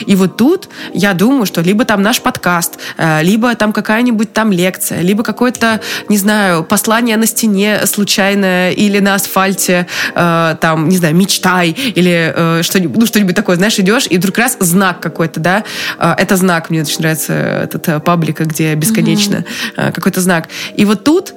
[0.06, 4.50] И вот тут я думаю, что либо там наш подкаст, э, либо там какая-нибудь там
[4.50, 10.96] лекция, либо какое-то, не знаю, послание на стене случайное или на асфальте, э, там, не
[10.96, 15.38] знаю, мечтай или э, что-нибудь, ну, что-нибудь такое, знаешь, идешь, и вдруг раз знак какой-то,
[15.38, 15.64] да,
[15.98, 19.44] это знак, мне очень нравится этот паблик, где бесконечно
[19.76, 19.92] mm-hmm.
[19.92, 20.48] какой-то знак.
[20.76, 21.34] И вот тут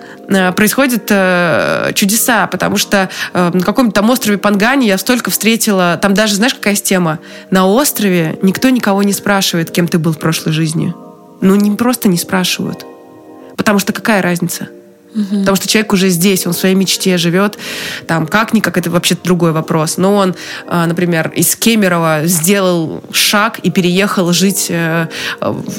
[0.55, 1.05] происходят
[1.95, 6.75] чудеса, потому что на каком-то там острове Пангани я столько встретила, там даже, знаешь, какая
[6.75, 7.19] тема?
[7.51, 10.93] На острове никто никого не спрашивает, кем ты был в прошлой жизни.
[11.41, 12.85] Ну, не просто не спрашивают.
[13.57, 14.69] Потому что какая разница?
[15.15, 15.39] Угу.
[15.39, 17.57] Потому что человек уже здесь, он в своей мечте живет.
[18.05, 19.97] Там как-никак, это вообще другой вопрос.
[19.97, 20.35] Но он,
[20.67, 25.07] а, например, из Кемерово сделал шаг и переехал жить э,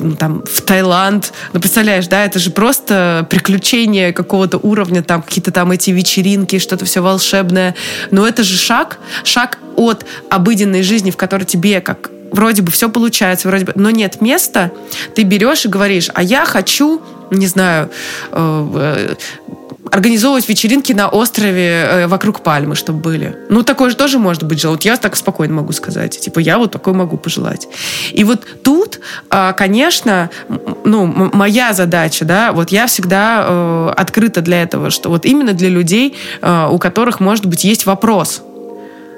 [0.01, 1.32] ну, там, в Таиланд.
[1.53, 6.87] Ну, представляешь, да, это же просто приключение какого-то уровня, там какие-то там эти вечеринки, что-то
[6.87, 7.74] все волшебное.
[8.11, 12.89] Но это же шаг, шаг от обыденной жизни, в которой тебе, как вроде бы все
[12.89, 14.72] получается, вроде бы, но нет места,
[15.14, 17.01] ты берешь и говоришь, а я хочу,
[17.31, 17.91] не знаю,
[18.33, 19.14] э, э,
[19.91, 23.37] организовывать вечеринки на острове э, вокруг пальмы, чтобы были.
[23.49, 24.85] Ну, такое же тоже может быть желать.
[24.85, 26.18] Я так спокойно могу сказать.
[26.18, 27.68] Типа, я вот такое могу пожелать.
[28.12, 29.01] И вот тут,
[29.31, 30.31] э, конечно,
[30.85, 36.16] ну, моя задача, да, вот я всегда открыта для этого, что вот именно для людей,
[36.43, 38.43] у которых, может быть, есть вопрос–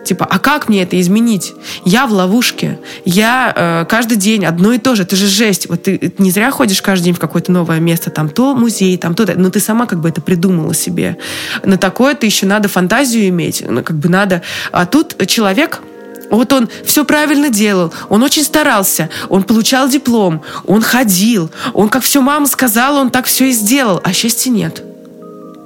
[0.08, 1.52] Типа, а как мне это изменить?
[1.84, 2.78] Я в ловушке.
[3.04, 5.02] Я э, каждый день одно и то же.
[5.02, 5.68] Это же жесть.
[5.68, 8.08] Вот ты не зря ходишь каждый день в какое-то новое место.
[8.08, 9.26] Там то музей, там то.
[9.36, 11.18] Но ты сама как бы это придумала себе.
[11.62, 13.62] На такое ты еще надо фантазию иметь.
[13.68, 14.40] Ну, как бы надо.
[14.72, 15.82] А тут человек
[16.30, 22.02] вот он все правильно делал, он очень старался, он получал диплом, он ходил, он как
[22.02, 24.82] все мама сказала, он так все и сделал, а счастья нет.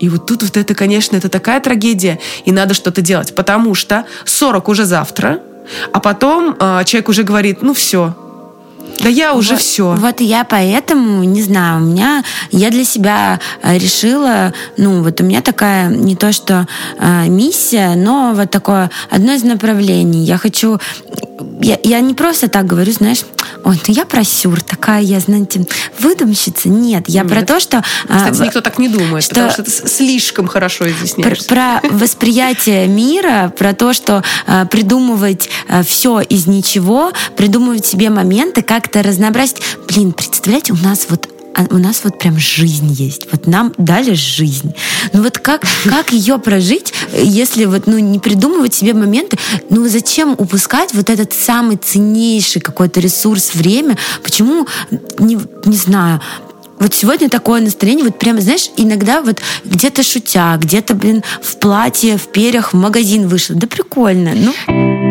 [0.03, 4.05] И вот тут вот это, конечно, это такая трагедия, и надо что-то делать, потому что
[4.25, 5.39] 40 уже завтра,
[5.93, 8.17] а потом э, человек уже говорит, ну все,
[9.01, 9.95] да я уже вот, все.
[9.99, 15.25] Вот я поэтому, не знаю, у меня, я для себя э, решила, ну вот у
[15.25, 16.67] меня такая не то что
[16.99, 20.25] э, миссия, но вот такое одно из направлений.
[20.25, 20.79] Я хочу
[21.61, 23.25] я, я не просто так говорю, знаешь,
[23.65, 25.67] ой, ну я про сюр, такая я, знаете,
[25.99, 26.69] выдумщица.
[26.69, 27.33] Нет, я Нет.
[27.33, 27.83] про то, что...
[28.03, 31.49] Кстати, а, никто так не думает, что, потому что ты слишком хорошо изъясняешься.
[31.49, 38.11] Про, про восприятие мира, про то, что а, придумывать а, все из ничего, придумывать себе
[38.11, 39.63] моменты, как-то разнообразить.
[39.89, 43.29] Блин, представляете, у нас вот а у нас вот прям жизнь есть.
[43.31, 44.73] Вот нам дали жизнь.
[45.13, 49.39] Ну вот как, как ее прожить, если вот ну, не придумывать себе моменты?
[49.69, 53.99] Ну зачем упускать вот этот самый ценнейший какой-то ресурс, время?
[54.23, 54.67] Почему,
[55.19, 56.23] не, не знаю,
[56.79, 62.17] вот сегодня такое настроение, вот прямо, знаешь, иногда вот где-то шутя, где-то, блин, в платье,
[62.17, 63.57] в перьях в магазин вышла.
[63.57, 64.33] Да прикольно.
[64.35, 65.02] Ну...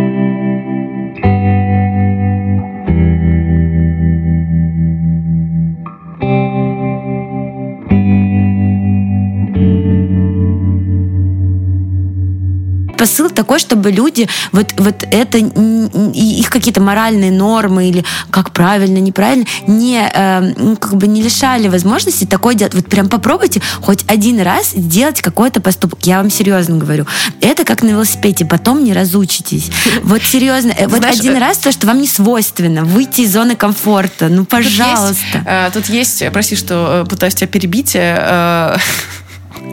[13.01, 19.45] посыл такой, чтобы люди вот, вот это, их какие-то моральные нормы или как правильно, неправильно,
[19.65, 22.75] не, э, как бы не лишали возможности такое делать.
[22.75, 25.97] Вот прям попробуйте хоть один раз сделать какой-то поступок.
[26.03, 27.07] Я вам серьезно говорю.
[27.41, 29.71] Это как на велосипеде, потом не разучитесь.
[30.03, 33.33] Вот серьезно, э, вот Знаешь, один э, раз то, что вам не свойственно, выйти из
[33.33, 34.27] зоны комфорта.
[34.27, 35.71] Ну, пожалуйста.
[35.73, 37.97] Тут есть, тут есть прости, что пытаюсь тебя перебить,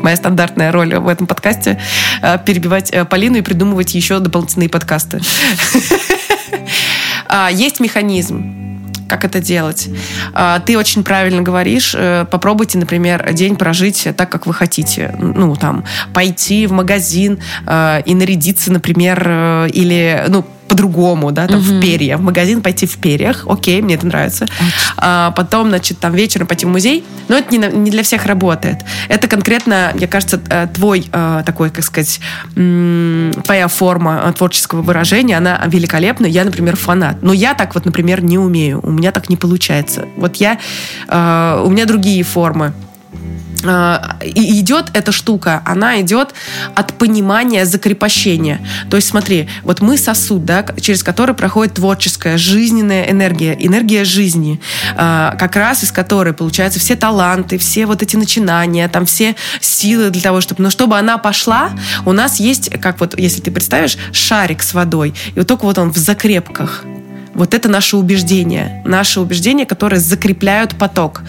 [0.03, 1.79] моя стандартная роль в этом подкасте
[2.23, 5.21] э, перебивать э, Полину и придумывать еще дополнительные подкасты.
[7.31, 9.05] А, есть механизм.
[9.07, 9.91] как это делать.
[10.33, 11.95] А, ты очень правильно говоришь.
[11.95, 15.15] Э, попробуйте, например, день прожить так, как вы хотите.
[15.19, 15.85] Ну, там,
[16.15, 20.47] пойти в магазин и нарядиться, например, или, ну,
[20.79, 21.67] по-другому, да, там угу.
[21.67, 24.47] в перья, в магазин пойти в перьях, окей, мне это нравится.
[24.97, 28.79] А, потом, значит, там вечером пойти в музей, но это не, не для всех работает.
[29.09, 32.21] Это конкретно, мне кажется, э, твой э, такой, как сказать,
[32.55, 36.27] твоя форма э, творческого выражения, она великолепна.
[36.27, 37.23] Я, например, фанат.
[37.23, 38.81] Но я так вот, например, не умею.
[38.83, 40.07] У меня так не получается.
[40.17, 40.59] Вот я,
[41.09, 42.73] у меня другие формы
[43.63, 46.35] и идет эта штука, она идет
[46.75, 48.61] от понимания закрепощения.
[48.91, 54.61] То есть смотри, вот мы сосуд, да, через который проходит творческая, жизненная энергия, энергия жизни,
[54.97, 60.11] а, как раз из которой получаются все таланты, все вот эти начинания, там все силы
[60.11, 60.63] для того, чтобы...
[60.63, 61.71] Но чтобы она пошла,
[62.05, 65.79] у нас есть, как вот, если ты представишь, шарик с водой, и вот только вот
[65.79, 66.85] он в закрепках.
[67.39, 68.83] Вот это наше убеждение.
[68.85, 71.23] Наши убеждения, которые закрепляют поток.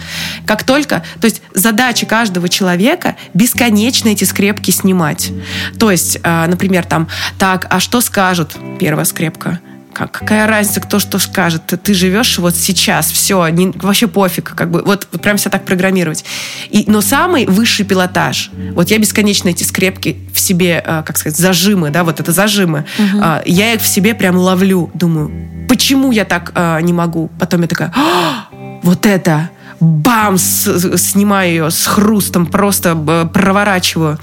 [0.44, 1.04] Как только...
[1.20, 5.30] То есть задача каждого человека бесконечно эти скрепки снимать.
[5.78, 7.08] То есть, а, например, там,
[7.38, 8.56] так, а что скажут?
[8.80, 9.60] Первая скрепка
[9.92, 11.62] как, какая разница, кто что скажет.
[11.66, 15.64] Ты, живешь вот сейчас, все, не, вообще пофиг, как бы, вот, вот прям себя так
[15.64, 16.24] программировать.
[16.70, 21.38] И, но самый высший пилотаж, вот я бесконечно эти скрепки в себе, э, как сказать,
[21.38, 23.24] зажимы, да, вот это зажимы, угу.
[23.44, 27.30] я их в себе прям ловлю, думаю, почему я так э, не могу?
[27.38, 28.48] Потом я такая, «А,
[28.82, 34.18] вот это, бам, с, снимаю ее с хрустом, просто проворачиваю.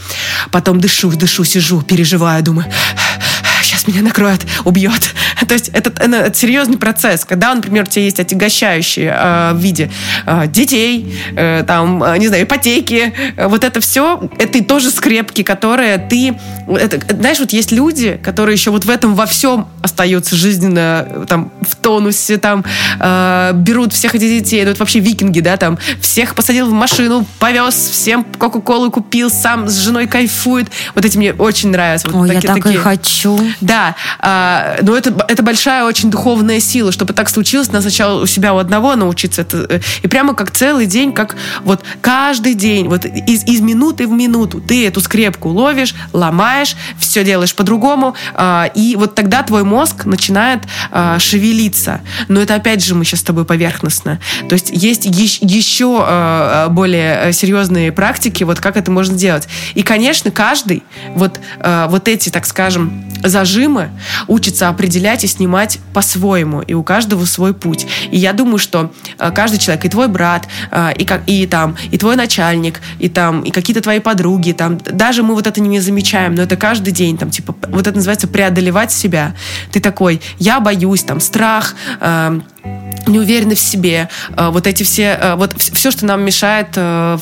[0.51, 2.67] Потом дышу, дышу, сижу, переживаю, думаю,
[3.87, 5.13] сейчас меня накроет, убьет.
[5.47, 7.25] То есть это, это, это серьезный процесс.
[7.25, 9.91] Когда, например, у тебя есть отягощающие э, в виде
[10.25, 14.91] э, детей, э, там, э, не знаю, ипотеки, э, вот это все, это и тоже
[14.91, 16.37] скрепки, которые ты...
[16.67, 21.51] Это, знаешь, вот есть люди, которые еще вот в этом во всем остаются жизненно там
[21.61, 22.63] в тонусе, там
[22.99, 27.25] э, берут всех этих детей, ну это вообще викинги, да, там всех посадил в машину,
[27.39, 30.67] повез, всем Кока-Колу купил, сам с женой кайфует.
[30.95, 32.09] Вот эти мне очень нравятся.
[32.09, 32.79] Вот Ой, такие, я так такие.
[32.79, 33.39] и хочу.
[33.61, 33.76] Да,
[34.21, 38.53] э, но это, это большая очень духовная сила, чтобы так случилось, надо сначала у себя
[38.53, 39.65] у одного научиться это.
[39.69, 44.11] Э, и прямо как целый день, как вот каждый день, вот из, из минуты в
[44.11, 50.05] минуту ты эту скрепку ловишь, ломаешь, все делаешь по-другому, э, и вот тогда твой мозг
[50.05, 50.61] начинает
[50.91, 52.01] э, шевелиться.
[52.27, 54.19] Но это опять же мы сейчас с тобой поверхностно.
[54.49, 59.47] То есть есть еще э, более серьезные практики, вот как это можно делать.
[59.73, 60.83] И, конечно, каждый
[61.15, 63.66] вот, э, вот эти, так скажем, зажимы
[64.27, 67.87] учится определять и снимать по-своему, и у каждого свой путь.
[68.11, 71.75] И я думаю, что э, каждый человек, и твой брат, э, и, как, и там,
[71.91, 75.79] и твой начальник, и там, и какие-то твои подруги, там, даже мы вот это не
[75.79, 79.35] замечаем, но это каждый день, там, типа, вот это называется преодолевать себя.
[79.71, 82.39] Ты такой, я боюсь, там, страх, э,
[83.05, 86.77] в себе, э, вот эти все, вот все, что нам мешает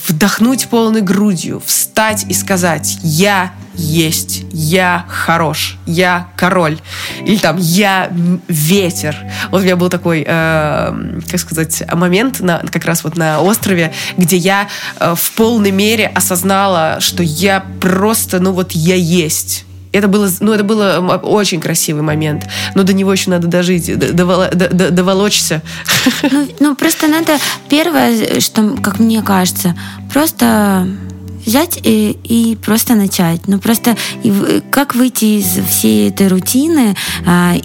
[0.08, 6.80] вдохнуть полной грудью, встать и сказать «Я есть, я хорош, я король,
[7.26, 8.12] или там я
[8.48, 9.16] ветер.
[9.52, 13.94] Вот у меня был такой, э, как сказать, момент на, как раз вот на острове,
[14.18, 14.68] где я
[15.00, 19.66] э, в полной мере осознала, что я просто, ну вот я есть
[19.98, 22.46] это было, ну, это было очень красивый момент.
[22.76, 25.62] Но до него еще надо дожить, доволочься.
[26.32, 27.38] Ну, ну, просто надо
[27.70, 29.76] первое, что, как мне кажется,
[30.12, 30.88] просто
[31.46, 33.48] взять и, и просто начать.
[33.48, 37.56] Ну, просто и, как выйти из всей этой рутины, а,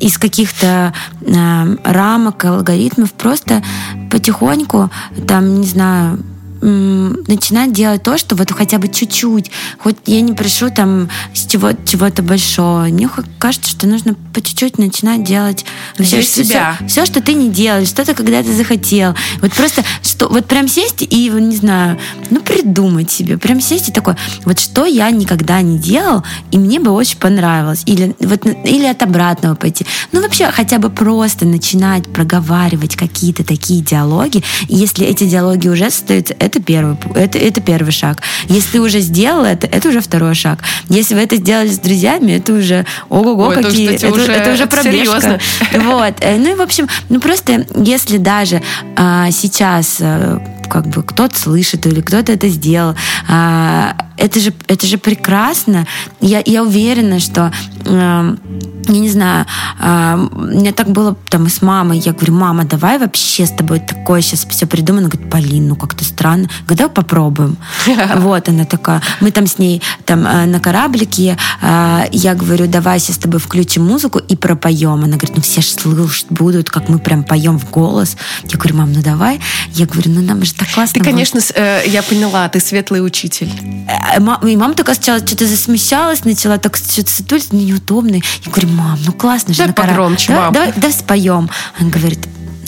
[0.00, 0.92] из каких-то
[1.26, 3.62] а, рамок, алгоритмов, просто
[4.10, 4.90] потихоньку,
[5.26, 6.18] там, не знаю,
[6.62, 11.72] начинать делать то, что вот хотя бы чуть-чуть, хоть я не прошу там с чего,
[11.72, 15.64] чего-то большого, мне кажется, что нужно по чуть-чуть начинать делать
[15.98, 16.76] все, себя.
[16.78, 19.14] Все, все, что ты не делаешь, что-то когда-то захотел.
[19.40, 21.98] Вот просто, что, вот прям сесть и, не знаю,
[22.30, 26.78] ну придумать себе, прям сесть и такой, вот что я никогда не делал, и мне
[26.78, 27.82] бы очень понравилось.
[27.86, 29.84] Или, вот, или от обратного пойти.
[30.12, 35.86] Ну вообще хотя бы просто начинать проговаривать какие-то такие диалоги, и если эти диалоги уже
[35.86, 38.18] остаются, это первый, это, это первый шаг.
[38.48, 40.58] Если ты уже сделал это, это уже второй шаг.
[40.88, 43.94] Если вы это сделали с друзьями, это уже ого-го, Ой, какие...
[43.94, 45.40] Это, это, уже, это уже проблемка.
[45.72, 46.14] Вот.
[46.20, 48.62] Э, ну и, в общем, ну просто если даже
[48.96, 50.40] а, сейчас а,
[50.72, 52.94] как бы кто-то слышит или кто-то это сделал.
[53.28, 55.86] А, это же, это же прекрасно.
[56.20, 57.52] Я, я уверена, что
[57.84, 59.46] я не знаю,
[59.78, 61.98] а, меня так было там и с мамой.
[61.98, 65.06] Я говорю, мама, давай вообще с тобой такое сейчас все придумано.
[65.06, 66.48] Она говорит, Полин, ну как-то странно.
[66.66, 67.56] Говорю, давай попробуем.
[68.16, 69.02] Вот она такая.
[69.20, 71.36] Мы там с ней там а, на кораблике.
[71.60, 75.04] А, я говорю, давай сейчас с тобой включим музыку и пропоем.
[75.04, 78.16] Она говорит, ну все же слышать будут, как мы прям поем в голос.
[78.44, 79.40] Я говорю, мам, ну давай.
[79.72, 81.00] Я говорю, ну нам же так классно.
[81.00, 83.50] Ты, конечно, э, я поняла, ты светлый учитель.
[83.88, 88.14] Э, и мама такая сначала что-то засмещалась, начала так что-то сутулить, неудобно.
[88.16, 89.58] Я говорю, мам, ну классно же.
[89.58, 90.52] Давай погромче, давай, мам.
[90.52, 91.50] Давай, давай споем.
[91.80, 92.20] Он говорит,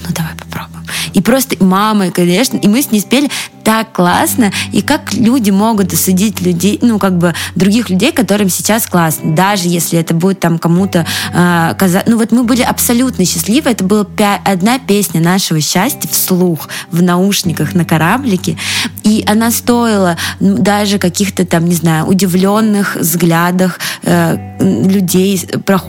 [0.07, 0.85] ну давай попробуем.
[1.13, 3.31] И просто мама, конечно, и мы с ней спели
[3.65, 8.87] так классно, и как люди могут осудить людей, ну, как бы других людей, которым сейчас
[8.87, 12.11] классно, даже если это будет там кому-то э, казаться.
[12.11, 17.03] Ну, вот мы были абсолютно счастливы, это была пя- одна песня нашего счастья вслух, в
[17.03, 18.57] наушниках на кораблике,
[19.03, 25.43] и она стоила даже каких-то там, не знаю, удивленных взглядах э, людей,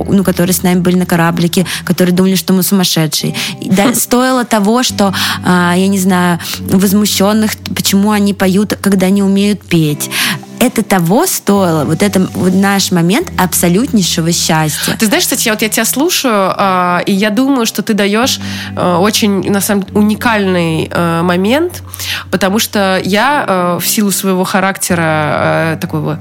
[0.07, 3.35] ну, которые с нами были на кораблике, которые думали, что мы сумасшедшие.
[3.61, 5.13] Да, стоило того, что,
[5.43, 10.09] э, я не знаю, возмущенных почему они поют, когда не умеют петь
[10.65, 14.95] это того стоило, вот это вот наш момент абсолютнейшего счастья.
[14.97, 18.39] Ты знаешь, кстати, вот я тебя слушаю, э, и я думаю, что ты даешь
[18.75, 21.83] э, очень, на самом деле, уникальный э, момент,
[22.31, 26.19] потому что я э, в силу своего характера э, такого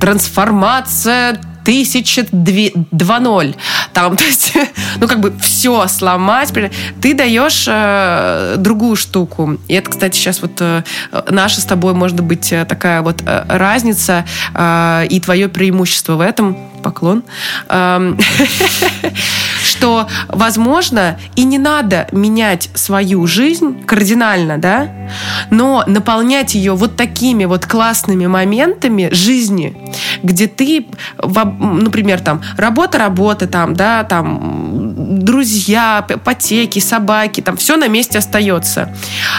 [0.00, 3.56] трансформация 1002.0.
[3.92, 4.54] Там, то есть,
[5.00, 6.52] ну, как бы все сломать.
[7.00, 9.58] Ты даешь э, другую штуку.
[9.68, 10.82] И это, кстати, сейчас вот э,
[11.28, 16.20] наша с тобой, может быть, э, такая вот э, разница э, и твое преимущество в
[16.20, 16.56] этом
[16.86, 17.24] поклон,
[17.68, 18.16] эм,
[19.64, 24.88] что, возможно, и не надо менять свою жизнь кардинально, да,
[25.50, 29.76] но наполнять ее вот такими вот классными моментами жизни,
[30.22, 30.86] где ты,
[31.18, 38.94] например, там, работа, работа, там, да, там, друзья, ипотеки, собаки, там, все на месте остается.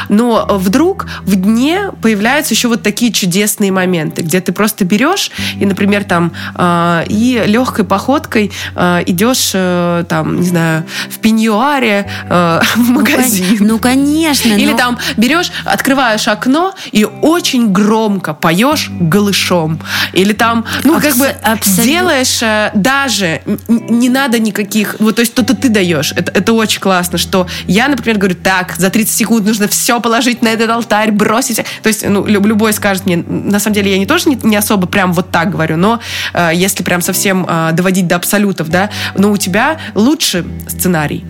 [0.10, 5.66] Но вдруг в дне появляются еще вот такие чудесные моменты, где ты просто берешь и,
[5.66, 7.06] например, там, э,
[7.46, 13.58] легкой походкой э, идешь, э, там, не знаю, в пеньюаре э, в ну, магазин.
[13.60, 14.50] Ну, конечно.
[14.50, 14.78] Или но...
[14.78, 19.80] там берешь, открываешь окно и очень громко поешь голышом.
[20.14, 21.84] Или там, ну, Абс- как бы абсолютно.
[21.84, 26.14] делаешь э, даже, не надо никаких, вот, то есть то-то ты даешь.
[26.16, 30.42] Это, это очень классно, что я, например, говорю, так, за 30 секунд нужно все положить
[30.42, 31.58] на этот алтарь, бросить.
[31.84, 34.88] То есть, ну, любой скажет мне, на самом деле я не тоже не, не особо
[34.88, 36.00] прям вот так говорю, но
[36.34, 41.26] э, если прям совсем совсем э, доводить до абсолютов, да, но у тебя лучше сценарий.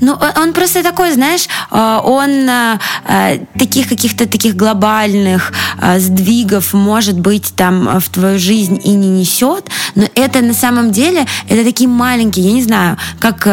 [0.00, 2.78] Ну, он просто такой, знаешь, а, он а,
[3.58, 5.52] таких каких-то таких глобальных
[5.98, 11.26] сдвигов, может быть, там в твою жизнь и не несет, но это на самом деле,
[11.48, 13.46] это такие маленькие, я не знаю, как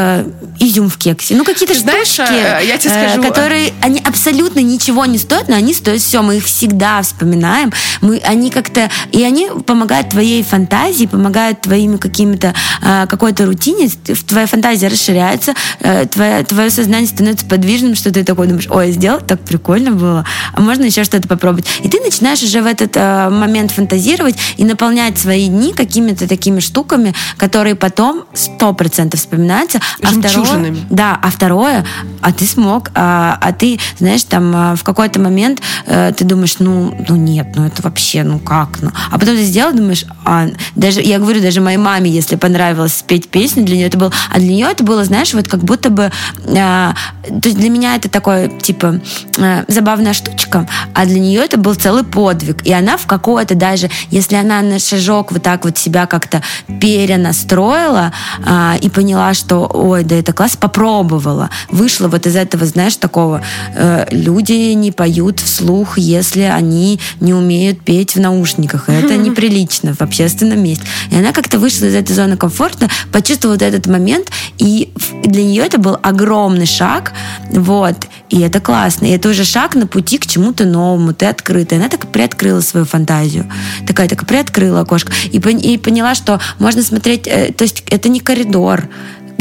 [0.59, 1.35] изюм в кексе.
[1.35, 5.73] Ну, какие-то Знаешь, штучки, я тебе скажу, которые, они абсолютно ничего не стоят, но они
[5.73, 7.71] стоят все, мы их всегда вспоминаем,
[8.01, 13.89] мы, они как-то, и они помогают твоей фантазии, помогают твоими какими-то, какой-то рутине,
[14.27, 19.19] твоя фантазия расширяется, э, твоя твое сознание становится подвижным, что ты такой думаешь, ой, сделал,
[19.19, 21.67] так прикольно было, а можно еще что-то попробовать.
[21.83, 26.59] И ты начинаешь уже в этот э, момент фантазировать и наполнять свои дни какими-то такими
[26.59, 29.79] штуками, которые потом сто процентов вспоминаются.
[30.01, 31.85] А второе, да, а второе,
[32.21, 36.57] а ты смог, а, а ты, знаешь, там а, в какой-то момент а, ты думаешь,
[36.59, 38.91] ну, ну нет, ну это вообще, ну как, ну.
[39.09, 43.29] А потом ты сделал, думаешь, а, даже, я говорю, даже моей маме, если понравилось спеть
[43.29, 46.11] песню, для нее это было, а для нее это было, знаешь, вот как будто бы
[46.45, 48.99] то есть для меня это такое, типа,
[49.39, 52.65] а, забавная штучка, а для нее это был целый подвиг.
[52.65, 56.41] И она в какое-то даже, если она на шажок вот так вот себя как-то
[56.79, 58.11] перенастроила
[58.45, 63.41] а, и поняла, что, ой, да это класс, попробовала, вышла вот из этого, знаешь, такого,
[63.75, 68.89] э, люди не поют вслух, если они не умеют петь в наушниках.
[68.89, 70.85] И это неприлично в общественном месте.
[71.11, 74.91] И она как-то вышла из этой зоны комфорта, почувствовала вот этот момент, и
[75.23, 77.13] для нее это был огромный огромный шаг,
[77.49, 77.95] вот,
[78.29, 79.07] и это классно.
[79.07, 81.75] И это уже шаг на пути к чему-то новому, ты открыта.
[81.75, 83.51] И она так приоткрыла свою фантазию.
[83.85, 85.11] Такая, так приоткрыла окошко.
[85.31, 88.87] И, и поняла, что можно смотреть, э, то есть это не коридор,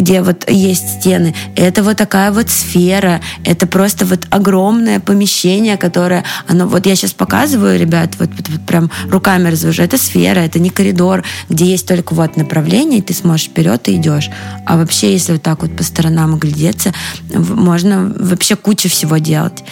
[0.00, 1.34] где вот есть стены.
[1.56, 3.20] Это вот такая вот сфера.
[3.44, 8.60] Это просто вот огромное помещение, которое, оно, вот я сейчас показываю, ребят, вот, вот, вот
[8.62, 9.82] прям руками развожу.
[9.82, 13.96] Это сфера, это не коридор, где есть только вот направление, и ты сможешь вперед и
[13.96, 14.30] идешь.
[14.66, 16.94] А вообще, если вот так вот по сторонам глядеться,
[17.34, 19.62] можно вообще кучу всего делать.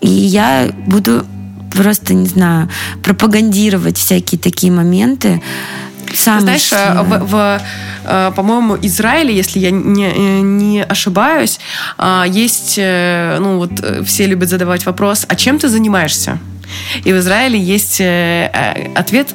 [0.00, 1.26] И я буду
[1.70, 2.70] просто, не знаю,
[3.02, 5.42] пропагандировать всякие такие моменты,
[6.14, 7.18] Самое Знаешь, э, счастливое.
[7.20, 7.62] в, в,
[8.04, 11.58] э, по-моему, Израиле, если я не, не ошибаюсь,
[11.98, 16.38] а, есть, э, ну вот все любят задавать вопрос, а чем ты занимаешься?
[17.04, 19.28] И в Израиле есть ответ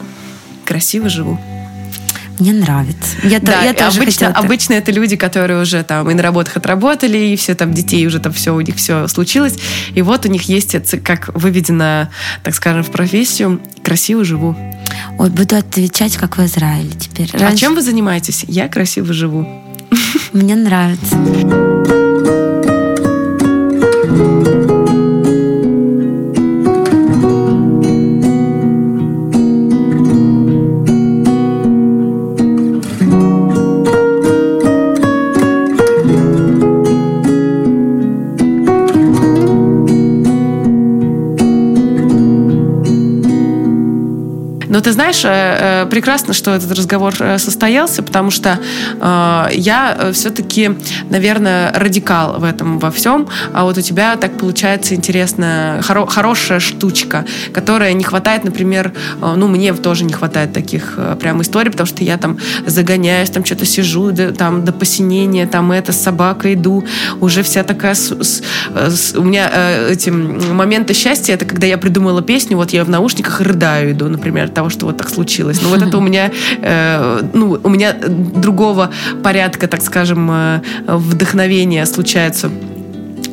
[0.65, 1.39] «красиво живу».
[2.41, 3.17] Мне нравится.
[3.21, 6.57] Я, Да, я тоже обычно, хотела обычно это люди, которые уже там и на работах
[6.57, 9.59] отработали, и все там детей уже там все у них все случилось.
[9.93, 12.09] И вот у них есть, как выведено,
[12.41, 14.55] так скажем, в профессию «красиво живу».
[15.19, 17.29] Ой, буду отвечать, как в Израиле теперь.
[17.33, 18.43] А Раньше чем вы занимаетесь?
[18.47, 19.47] Я красиво живу.
[20.33, 21.15] Мне нравится.
[44.83, 48.59] Ты знаешь, э, э, прекрасно, что этот разговор э, состоялся, потому что
[49.51, 50.71] я все-таки,
[51.09, 56.59] наверное, радикал в этом во всем, а вот у тебя так получается интересно, хоро- хорошая
[56.59, 62.03] штучка, которая не хватает, например, ну, мне тоже не хватает таких прям историй, потому что
[62.03, 66.83] я там загоняюсь, там что-то сижу, да, там до посинения, там это, с собакой иду,
[67.19, 67.95] уже вся такая...
[67.95, 68.41] с- с-
[68.75, 72.89] с- у меня э, эти моменты счастья, это когда я придумала песню, вот я в
[72.89, 75.61] наушниках рыдаю иду, например, того, что вот так случилось.
[75.61, 78.91] Но вот это у меня, э, ну, у меня другого
[79.23, 82.49] порядка, так скажем, э, вдохновения случается.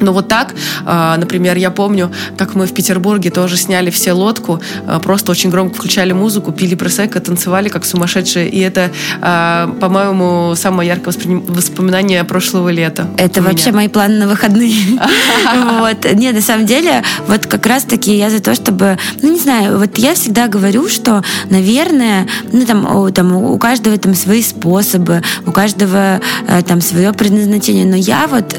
[0.00, 0.54] Но вот так,
[0.86, 5.50] э, например, я помню, как мы в Петербурге тоже сняли все лодку, э, просто очень
[5.50, 8.48] громко включали музыку, пили просекко, танцевали как сумасшедшие.
[8.48, 8.90] И это,
[9.20, 11.14] э, по-моему, самое яркое
[11.48, 13.08] воспоминание прошлого лета.
[13.16, 14.98] Это вообще мои планы на выходные.
[15.78, 16.06] Вот.
[16.14, 19.98] Нет, на самом деле, вот как раз-таки я за то, чтобы, ну не знаю, вот
[19.98, 25.52] я всегда говорю, что, наверное, ну там, у- там у каждого там свои способы, у
[25.52, 28.54] каждого э, там свое предназначение, но я вот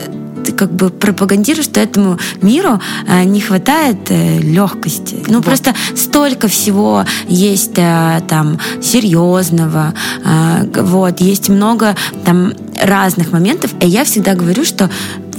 [0.50, 5.18] э, как бы пропагандирую, что этому миру э, не хватает э, легкости.
[5.28, 5.46] Ну, Вот.
[5.46, 9.94] просто столько всего есть э, там серьезного,
[10.76, 11.96] вот, есть много
[12.26, 14.90] там разных моментов, и я всегда говорю, что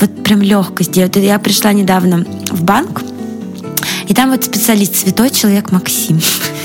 [0.00, 0.96] вот прям легкость.
[0.96, 3.02] Я, я пришла недавно в банк,
[4.08, 6.20] и там вот специалист, святой человек Максим.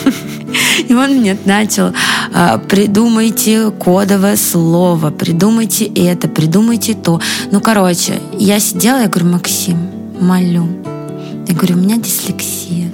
[0.87, 1.93] И он мне начал,
[2.33, 7.21] а, придумайте кодовое слово, придумайте это, придумайте то.
[7.51, 9.77] Ну, короче, я сидела, я говорю, Максим,
[10.19, 10.67] молю.
[11.47, 12.91] Я говорю, у меня дислексия.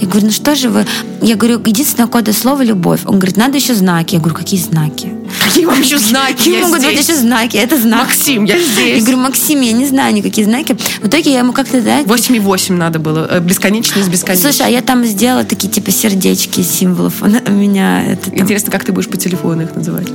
[0.00, 0.84] Я говорю, ну что же вы...
[1.22, 3.02] Я говорю, единственное кодовое слово— любовь.
[3.04, 4.14] Он говорит, надо еще знаки.
[4.14, 5.12] Я говорю, какие знаки?
[5.44, 6.36] Какие вам еще знаки?
[6.36, 7.56] Какие Я могут быть еще знаки?
[7.56, 8.06] Это знак.
[8.06, 9.02] Максим, я Я здесь.
[9.02, 10.76] говорю, Максим, я не знаю никакие знаки.
[11.02, 13.26] В итоге я ему как-то, да, 8,8 надо было.
[13.30, 14.56] э, Бесконечность бесконечность.
[14.56, 17.22] Слушай, а я там сделала такие типа сердечки символов.
[17.22, 20.08] Он- У меня это там- Интересно, как ты будешь по телефону их называть?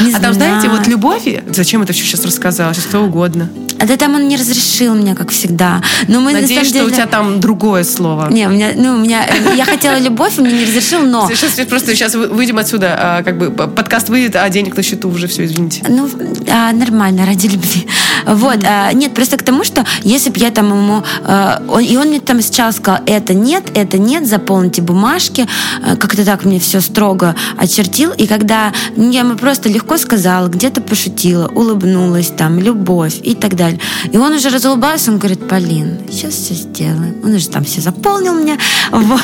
[0.00, 2.72] Не а там, знаете, вот любови, зачем это все сейчас рассказала?
[2.74, 3.48] Сейчас кто угодно.
[3.80, 5.80] А да там он не разрешил мне, как всегда.
[6.08, 8.28] Но мы на Надеюсь, самом что у деле- тебя там другое слово.
[8.30, 9.24] Не, у меня, ну, у меня,
[9.56, 11.28] я хотела любовь, он мне не разрешил, но...
[11.32, 15.08] Сейчас просто сейчас вы- выйдем отсюда, а, как бы подкаст выйдет, а денег на счету
[15.08, 15.82] уже все, извините.
[15.88, 16.08] Ну,
[16.50, 17.86] а, нормально, ради любви.
[18.26, 18.58] Вот.
[18.64, 21.04] а, нет, просто к тому, что если бы я там ему...
[21.24, 25.46] а, он- и он мне там сначала сказал, это нет, это нет, заполните бумажки.
[25.82, 28.10] а, Как-то так мне все строго очертил.
[28.12, 33.78] И когда я ему просто легко сказала, где-то пошутила, улыбнулась, там, любовь и так далее.
[34.10, 37.14] И он уже разулыбался, он говорит, Полин, сейчас все сделаем.
[37.22, 38.58] Он уже там все заполнил мне.
[38.90, 39.20] Вот.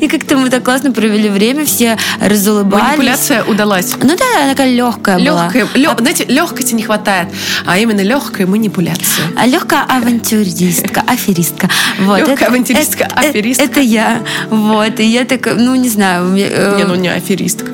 [0.00, 2.84] И как-то мы так классно провели время, все разулыбались.
[2.88, 3.94] Манипуляция удалась.
[4.02, 5.44] Ну да, такая легкая была.
[5.46, 7.28] Легкая, лё- знаете, легкости не хватает,
[7.66, 9.26] а именно легкая манипуляция.
[9.36, 11.68] А легкая авантюристка, аферистка.
[12.00, 13.64] Вот, Легкая это- авантюристка, это- аферистка.
[13.64, 14.22] Это я.
[14.50, 15.00] Вот.
[15.00, 16.26] И я такая, ну, не знаю.
[16.26, 17.66] мне, э, Не, ну не аферистка.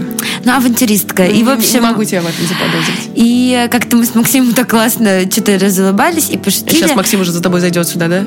[0.45, 1.25] ну, авантюристка.
[1.25, 1.75] И, в общем...
[1.75, 3.11] Не могу тебя в этом заподозрить.
[3.15, 6.75] И как-то мы с Максимом так классно что-то разулыбались и пошутили.
[6.81, 8.23] Сейчас Максим уже за тобой зайдет сюда, да?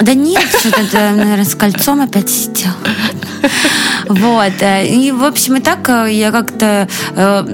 [0.00, 2.70] Да нет, что-то, это, наверное, с кольцом опять сидел.
[4.08, 4.52] Вот.
[4.60, 7.44] э, И, в общем, и так э, я как-то э,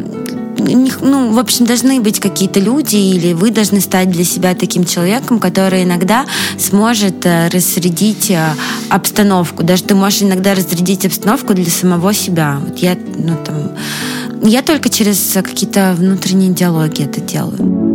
[0.59, 5.39] ну, в общем, должны быть какие-то люди, или вы должны стать для себя таким человеком,
[5.39, 6.27] который иногда
[6.59, 8.55] сможет э, разрядить э,
[8.89, 9.63] обстановку.
[9.63, 12.61] Даже ты можешь иногда разрядить обстановку для самого себя.
[12.65, 13.73] Вот я, ну, там,
[14.43, 17.94] я только через какие-то внутренние диалоги это делаю.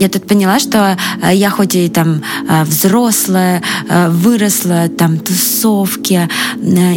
[0.00, 6.26] Я тут поняла, что э, я хоть и там э, взрослая, э, выросла, там тусовки,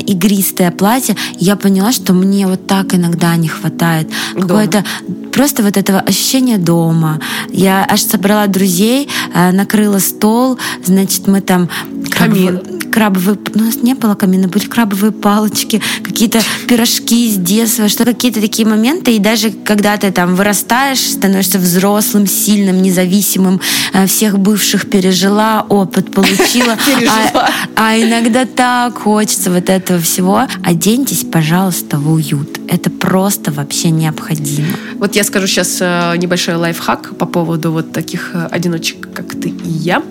[0.07, 4.09] игристое платье, я поняла, что мне вот так иногда не хватает.
[4.39, 4.85] Какое-то
[5.33, 7.19] просто вот этого ощущения дома.
[7.49, 9.09] Я аж собрала друзей,
[9.51, 11.69] накрыла стол, значит, мы там...
[12.17, 12.61] Камин
[12.93, 13.37] крабовые...
[13.55, 18.39] Ну, у нас не было камина, были крабовые палочки, какие-то пирожки с детства, что какие-то
[18.39, 19.15] такие моменты.
[19.15, 23.59] И даже когда ты там вырастаешь, становишься взрослым, сильным, независимым,
[23.93, 26.77] э, всех бывших пережила, опыт получила.
[27.05, 30.43] А, а иногда так хочется вот этого всего.
[30.63, 32.59] Оденьтесь, пожалуйста, в уют.
[32.67, 34.67] Это просто вообще необходимо.
[34.95, 39.49] Вот я скажу сейчас э, небольшой лайфхак по поводу вот таких э, одиночек, как ты
[39.49, 40.03] и я.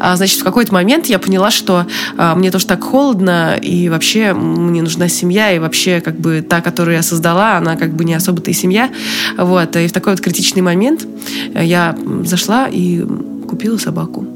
[0.00, 4.32] А, значит, в какой-то момент я поняла, что а, мне тоже так холодно, и вообще
[4.32, 8.14] мне нужна семья, и вообще как бы та, которую я создала, она как бы не
[8.14, 8.90] особо-то и семья.
[9.36, 9.76] Вот.
[9.76, 11.06] И в такой вот критичный момент
[11.54, 13.04] я зашла и
[13.48, 14.26] купила собаку.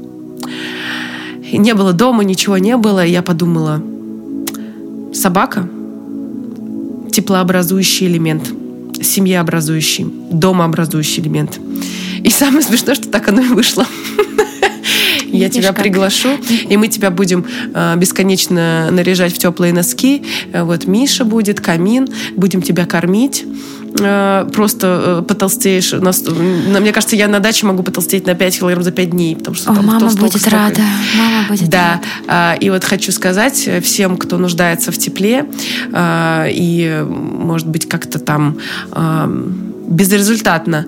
[1.51, 3.81] И не было дома, ничего не было, и я подумала,
[5.13, 5.67] собака–
[7.13, 8.51] теплообразующий элемент,
[9.01, 11.59] семьяобразующий, домообразующий элемент.
[12.23, 13.85] И самое смешное, что так оно и вышло.
[15.33, 16.29] Я тебя приглашу,
[16.69, 20.23] и мы тебя будем э, бесконечно наряжать в теплые носки.
[20.53, 23.43] Э, вот Миша будет, камин, будем тебя кормить
[23.99, 25.93] э, просто потолстеешь.
[25.93, 29.35] Мне кажется, я на даче могу потолстеть на 5 килограмм за 5 дней.
[29.35, 30.49] Потому что О, мама будет столько.
[30.51, 30.81] рада.
[31.17, 31.99] Мама будет да.
[32.27, 32.59] рада.
[32.59, 35.45] И вот хочу сказать всем, кто нуждается в тепле
[35.95, 38.57] и, может быть, как-то там
[39.87, 40.85] безрезультатно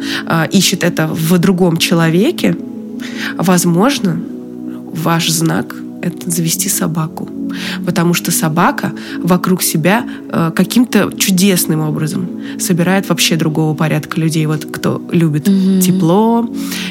[0.51, 2.55] ищет это в другом человеке,
[3.37, 4.19] возможно,
[4.95, 7.27] ваш знак– это завести собаку.
[7.85, 8.91] Потому что собака
[9.23, 14.45] вокруг себя э, каким-то чудесным образом собирает вообще другого порядка людей.
[14.45, 15.81] Вот кто любит mm-hmm.
[15.81, 16.47] тепло,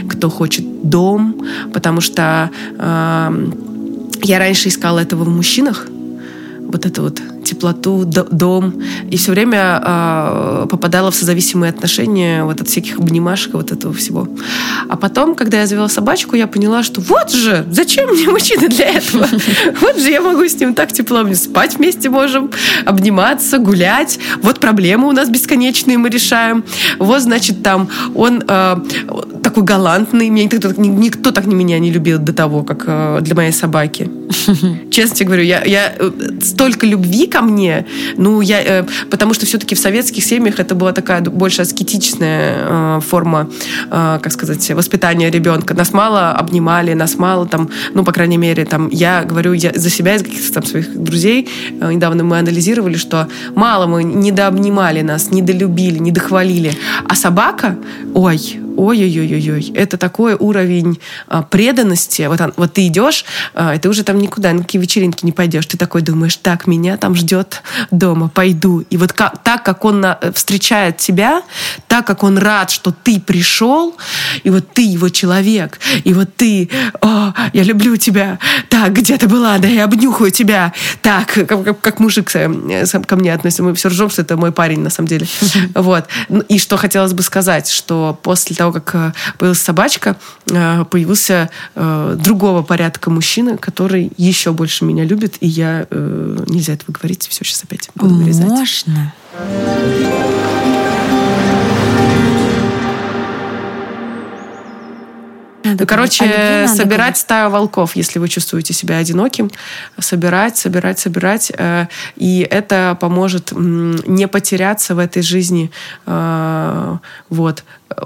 [0.09, 1.37] кто хочет дом.
[1.73, 3.53] Потому что э,
[4.23, 5.87] я раньше искала этого в мужчинах,
[6.67, 8.83] вот это вот теплоту, дом.
[9.11, 14.29] И все время э, попадала в созависимые отношения вот от всяких обнимашек, вот этого всего.
[14.89, 18.87] А потом, когда я завела собачку, я поняла, что вот же, зачем мне мужчина для
[18.87, 19.27] этого?
[19.81, 22.51] Вот же я могу с ним так тепло, мы спать вместе можем,
[22.87, 24.19] обниматься, гулять.
[24.43, 26.65] Вот проблемы у нас бесконечные мы решаем.
[26.99, 28.77] Вот, значит, там он э,
[29.43, 30.29] такой галантный.
[30.31, 34.11] Меня никто, никто так не меня не любил до того, как э, для моей собаки.
[34.91, 36.11] Честно тебе говорю, я, я э,
[36.55, 37.85] столько любви ко мне,
[38.17, 43.01] ну, я, э, потому что все-таки в советских семьях это была такая больше аскетичная э,
[43.01, 43.51] форма,
[43.91, 45.75] э, как сказать, воспитания ребенка.
[45.75, 49.91] Нас мало обнимали, нас мало там, ну, по крайней мере, там, я говорю я за
[49.91, 51.49] себя, из каких-то там своих друзей,
[51.81, 56.73] э, недавно мы анализировали, что мало мы недообнимали нас, недолюбили, недохвалили.
[57.09, 57.77] А собака,
[58.15, 60.99] ой, ой-ой-ой-ой, это такой уровень
[61.29, 62.23] а, преданности.
[62.23, 63.25] Вот, вот ты идешь,
[63.55, 65.67] а, и ты уже там никуда, на какие вечеринки не пойдешь.
[65.67, 68.81] Ты такой думаешь, так, меня там ждет дома, пойду.
[68.91, 71.43] И вот как, так, как он на, встречает тебя,
[71.89, 73.97] так, как он рад, что ты пришел,
[74.43, 76.69] и вот ты его человек, и вот ты,
[77.01, 78.39] о, я люблю тебя,
[78.69, 83.17] так, где ты была, да, я обнюхаю тебя, так, как, как, как мужик э, ко
[83.17, 85.27] мне относится, мы все ржем, что это мой парень, на самом деле.
[85.75, 86.09] Вот.
[86.29, 90.17] Ну, и что хотелось бы сказать, что после того, как э, появилась собачка,
[90.51, 95.87] э, появился э, другого порядка мужчина, который еще больше меня любит, и я...
[96.47, 98.47] Нельзя этого говорить, все, сейчас опять буду вырезать.
[98.47, 99.13] Можно.
[105.65, 106.25] Надо Короче.
[106.27, 109.51] А собирать стаю волков, если вы чувствуете себя одиноким.
[109.99, 111.51] Собирать, собирать, собирать.
[112.17, 115.71] И это поможет не потеряться в этой жизни.
[116.05, 117.65] Вот.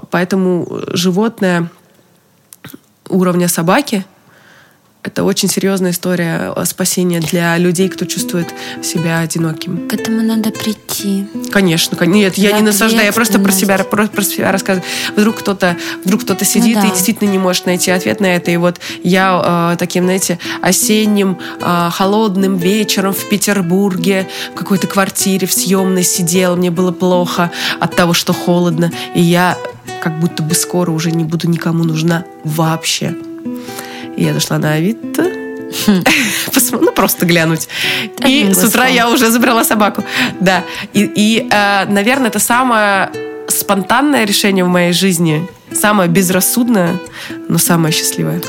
[0.09, 1.69] Поэтому животное
[3.09, 4.05] уровня собаки–
[5.01, 8.53] это очень серьезная история спасения для людей, кто чувствует
[8.83, 9.87] себя одиноким.
[9.87, 11.25] К этому надо прийти.
[11.51, 14.85] Конечно, нет, я не насаждаю, я просто про себя, про, про себя рассказываю.
[15.15, 16.87] Вдруг кто-то, вдруг кто-то ну сидит ну, да.
[16.87, 18.51] и действительно не может найти ответ на это.
[18.51, 25.47] И вот я э, таким, знаете, осенним э, холодным вечером в Петербурге в какой-то квартире
[25.47, 29.57] в съемной сидела, мне было плохо от того, что холодно, и я
[30.01, 33.15] как будто бы скоро уже не буду никому нужна вообще.
[34.19, 35.23] И я зашла на Авито,
[35.85, 36.03] хм.
[36.81, 37.69] ну, просто глянуть.
[38.27, 40.03] И с утра я уже забрала собаку.
[40.41, 40.63] Да.
[40.93, 43.09] И, и э, наверное, это самое
[43.47, 45.47] спонтанное решение в моей жизни.
[45.71, 46.97] Самое безрассудное,
[47.47, 48.41] но самое счастливое.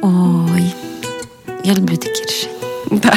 [0.00, 0.74] Ой,
[1.64, 2.69] я люблю такие решения.
[3.02, 3.14] Да,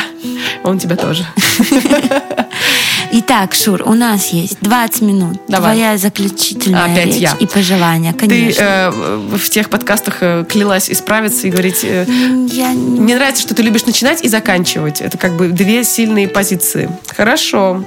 [0.63, 1.25] он тебя тоже.
[3.15, 5.37] Итак, Шур, у нас есть 20 минут.
[5.47, 5.75] Давай.
[5.75, 7.33] Твоя заключительная Опять речь я.
[7.39, 8.61] и пожелания, Ты конечно.
[8.63, 8.89] э,
[9.37, 11.83] в тех подкастах э, клялась исправиться и говорить...
[11.83, 12.05] э,
[12.51, 15.01] Я не- Мне нравится, что ты любишь начинать и заканчивать.
[15.01, 16.89] Это как бы две сильные позиции.
[17.15, 17.83] Хорошо.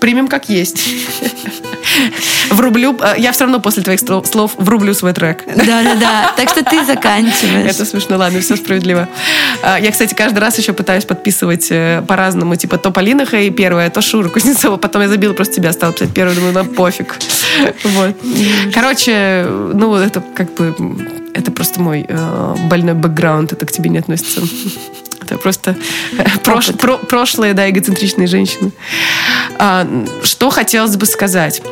[0.00, 0.88] Примем как есть.
[2.50, 2.96] Врублю...
[3.00, 5.44] э, Я все равно после твоих слов- врублю свой трек.
[5.46, 6.32] Да-да-да.
[6.36, 7.70] Так что ты заканчиваешь.
[7.74, 9.08] Это смешно, ладно, все справедливо.
[9.62, 12.56] А, Я, кстати, каждый раз еще пытаюсь подписывать э, по-разному.
[12.56, 14.76] Типа то Полина Хей первая, то Шура Кузнецова.
[14.78, 16.34] Потом я забила просто тебя, стала писать первую.
[16.36, 17.18] Думаю, ну пофиг.
[17.84, 18.16] Вот.
[18.74, 20.74] Короче, ну это как бы...
[21.32, 23.52] Это просто мой э, больной бэкграунд.
[23.52, 24.40] Это к тебе не относится.
[25.30, 25.76] Это просто
[26.44, 28.72] прош- про- прошлые, да, эгоцентричные женщины.
[29.58, 29.86] А,
[30.22, 31.62] Что хотелось бы сказать?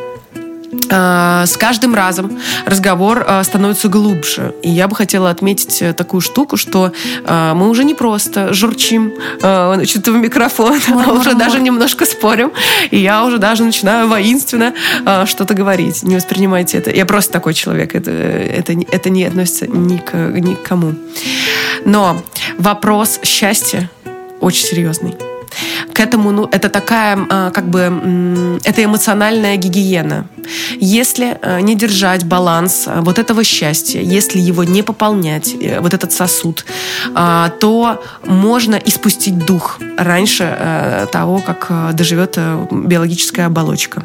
[0.91, 4.53] А, С каждым разом разговор а, становится глубже.
[4.61, 6.91] И я бы хотела отметить э, такую штуку, что
[7.27, 12.51] мы уже не просто журчим значит, в микрофон, а уже даже немножко спорим.
[12.91, 14.73] И я уже даже начинаю воинственно
[15.25, 16.03] что-то говорить.
[16.03, 16.91] Не воспринимайте это.
[16.91, 17.95] Я просто такой человек.
[17.95, 20.95] Это, это, это не относится ни к, ни к кому.
[21.85, 22.21] Но
[22.57, 23.89] вопрос счастья
[24.39, 25.15] очень серьезный
[25.93, 30.25] к этому, ну, это такая, а, как бы, это эмоциональная гигиена.
[30.79, 35.93] Если а, не держать баланс а, вот этого счастья, если его не пополнять, э, вот
[35.93, 36.65] этот сосуд,
[37.15, 44.03] а, то можно испустить дух раньше э, того, как э, доживет э, биологическая оболочка.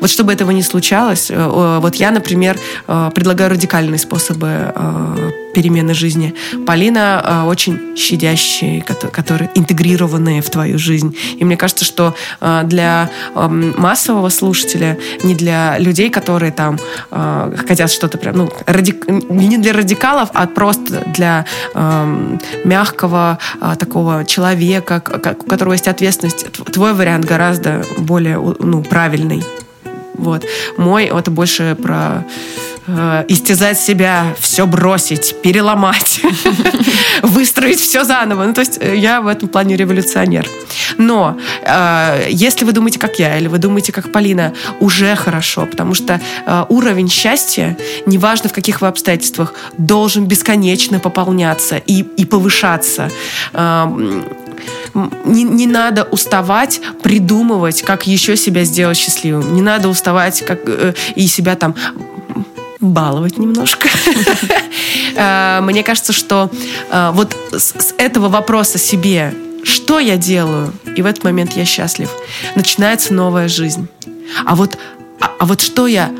[0.00, 5.30] Вот чтобы этого не случалось, э, э, вот я, например, э, предлагаю радикальные способы э,
[5.54, 6.34] перемены жизни.
[6.66, 11.16] Полина э, очень щадящие, кото- которые интегрированные в твою жизнь.
[11.36, 16.78] И мне кажется, что э, для эм, массового слушателя, не для людей, которые там
[17.10, 23.74] э, хотят что-то прям, ну, радик- не для радикалов, а просто для эм, мягкого э,
[23.78, 26.46] такого человека, у которого есть ответственность.
[26.72, 29.42] Твой вариант гораздо более ну, правильный.
[30.14, 30.44] Вот.
[30.78, 32.24] Мой это больше про
[32.86, 36.20] э, истязать себя, все бросить, переломать,
[37.22, 38.44] выстроить все заново.
[38.44, 40.46] Ну, то есть э, я в этом плане революционер.
[40.98, 45.94] Но э, если вы думаете, как я, или вы думаете, как Полина, уже хорошо, потому
[45.94, 47.76] что э, уровень счастья,
[48.06, 53.10] неважно в каких вы обстоятельствах, должен бесконечно пополняться и, и повышаться.
[53.52, 53.86] Э,
[55.24, 59.54] не, не надо уставать придумывать, как еще себя сделать счастливым.
[59.54, 61.74] Не надо уставать как, э, и себя там
[62.80, 63.88] баловать немножко.
[65.18, 66.50] Э, Мне кажется, что
[66.90, 69.32] э, вот с этого вопроса себе,
[69.64, 72.10] что я делаю, и в этот момент я счастлив,
[72.54, 73.88] начинается новая жизнь.
[74.44, 74.76] А вот,
[75.20, 76.10] а, а вот что я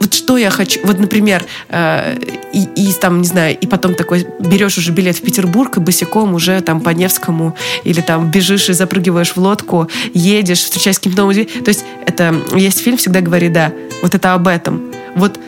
[0.00, 2.16] вот что я хочу, вот, например, э,
[2.52, 6.34] и, и там, не знаю, и потом такой берешь уже билет в Петербург и босиком
[6.34, 11.62] уже там по Невскому или там бежишь и запрыгиваешь в лодку, едешь, встречаешься с каким-то.
[11.64, 13.72] То есть это есть фильм «Всегда говори да».
[14.02, 14.92] Вот это об этом.
[15.14, 15.38] Вот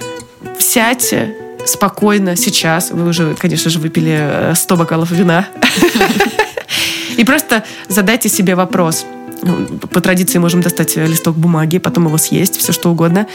[0.58, 1.34] сядьте
[1.66, 2.90] спокойно сейчас.
[2.90, 5.46] Вы уже, конечно же, выпили э, 100 бокалов вина.
[7.16, 9.04] И просто задайте себе вопрос.
[9.42, 13.26] Ну, По традиции можем достать э, листок бумаги, потом его съесть, все что угодно.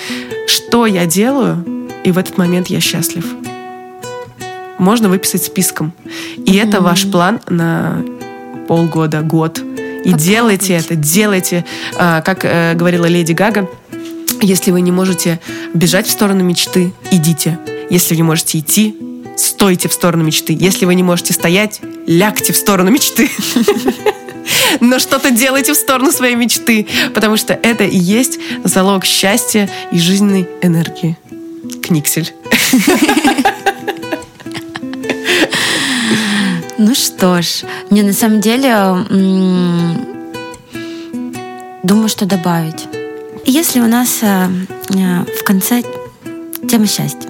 [0.48, 1.64] Что я делаю,
[2.04, 3.26] и в этот момент я счастлив.
[4.78, 5.94] Можно выписать списком.
[6.46, 8.04] И это ваш план на
[8.68, 9.62] полгода, год.
[10.04, 11.66] И делайте это, делайте,
[11.98, 13.68] А, как э, говорила леди Гага,
[14.42, 15.40] если вы не можете
[15.74, 17.60] бежать в сторону мечты, идите.
[17.90, 18.96] Если вы не можете идти,
[19.38, 20.56] стойте в сторону мечты.
[20.58, 23.30] Если вы не можете стоять, лягте в сторону мечты.
[24.80, 30.00] Но что-то делайте в сторону своей мечты, потому что это и есть залог счастья и
[30.00, 31.18] жизненной энергии.
[31.84, 32.34] Книксель.
[36.78, 38.98] Ну что ж, мне на самом деле
[41.84, 42.86] думаю, что добавить.
[43.46, 44.48] Если у нас э,
[44.96, 45.84] э, в конце
[46.68, 47.30] тема счастья.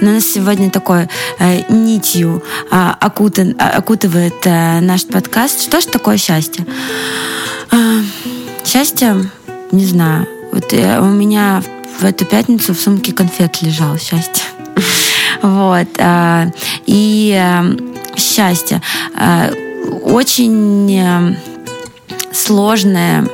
[0.00, 1.08] Но у нас сегодня такой
[1.38, 5.62] э, нитью э, окутан- э, окутывает э, наш подкаст.
[5.62, 6.66] Что же такое счастье?
[7.70, 8.00] Э,
[8.64, 9.30] счастье,
[9.70, 10.26] не знаю.
[10.52, 11.62] Вот э, у меня
[12.00, 14.44] в эту пятницу в сумке конфет лежало счастье.
[15.42, 15.88] Вот.
[15.98, 16.48] а,
[16.86, 18.82] И э, счастье.
[19.14, 19.50] а,
[20.02, 21.36] Очень э.
[22.32, 23.24] А,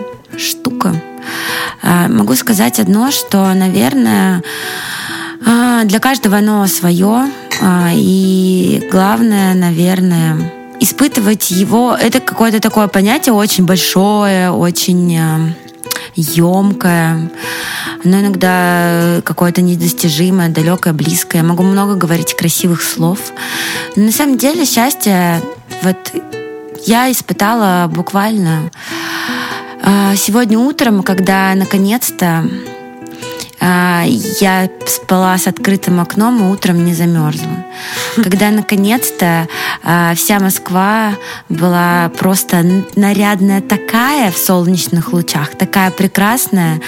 [2.09, 4.43] Могу сказать одно, что, наверное,
[5.47, 7.31] а, для каждого оно свое.
[7.63, 11.95] а, И главное, наверное, испытывать его.
[11.95, 15.55] Это какое-то такое понятие очень большое, очень
[16.17, 17.31] емкое,
[18.05, 21.39] но иногда какое-то недостижимое, далекое, близкое.
[21.39, 23.19] Я могу много говорить красивых слов.
[23.97, 25.43] Но на самом деле счастье
[25.83, 25.97] вот
[26.87, 28.71] я испытала буквально
[29.29, 29.36] А,
[30.17, 32.76] сегодня утром, когда наконец-то а,
[33.61, 37.65] я спала с открытым окном и утром не замерзла.
[38.17, 39.49] Когда наконец-то
[39.83, 41.13] а, вся Москва
[41.49, 42.65] была просто
[42.97, 46.81] нарядная такая в солнечных лучах, такая прекрасная.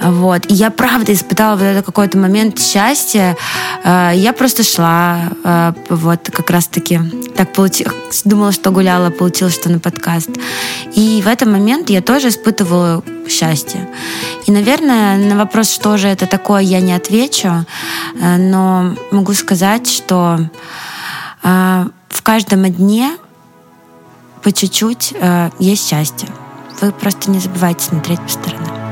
[0.00, 0.50] Вот.
[0.50, 3.36] И я правда испытала вот этот какой-то момент счастья.
[3.84, 5.30] А, я просто шла,
[5.88, 7.00] вот как раз-таки
[7.36, 8.22] так получилось.
[8.24, 10.30] Думала, что гуляла, получилось, что на подкаст.
[10.94, 13.88] И в этот момент я тоже испытывала счастье.
[14.46, 17.64] И, наверное, на вопрос, что же это такое, я не отвечу,
[18.20, 20.38] э, но могу сказать, что
[21.42, 23.16] э, в каждом дне
[24.42, 26.28] по чуть-чуть э, есть счастье.
[26.80, 28.83] Вы просто не забывайте смотреть по сторонам.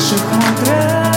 [0.00, 1.13] Счет, а потом обещаю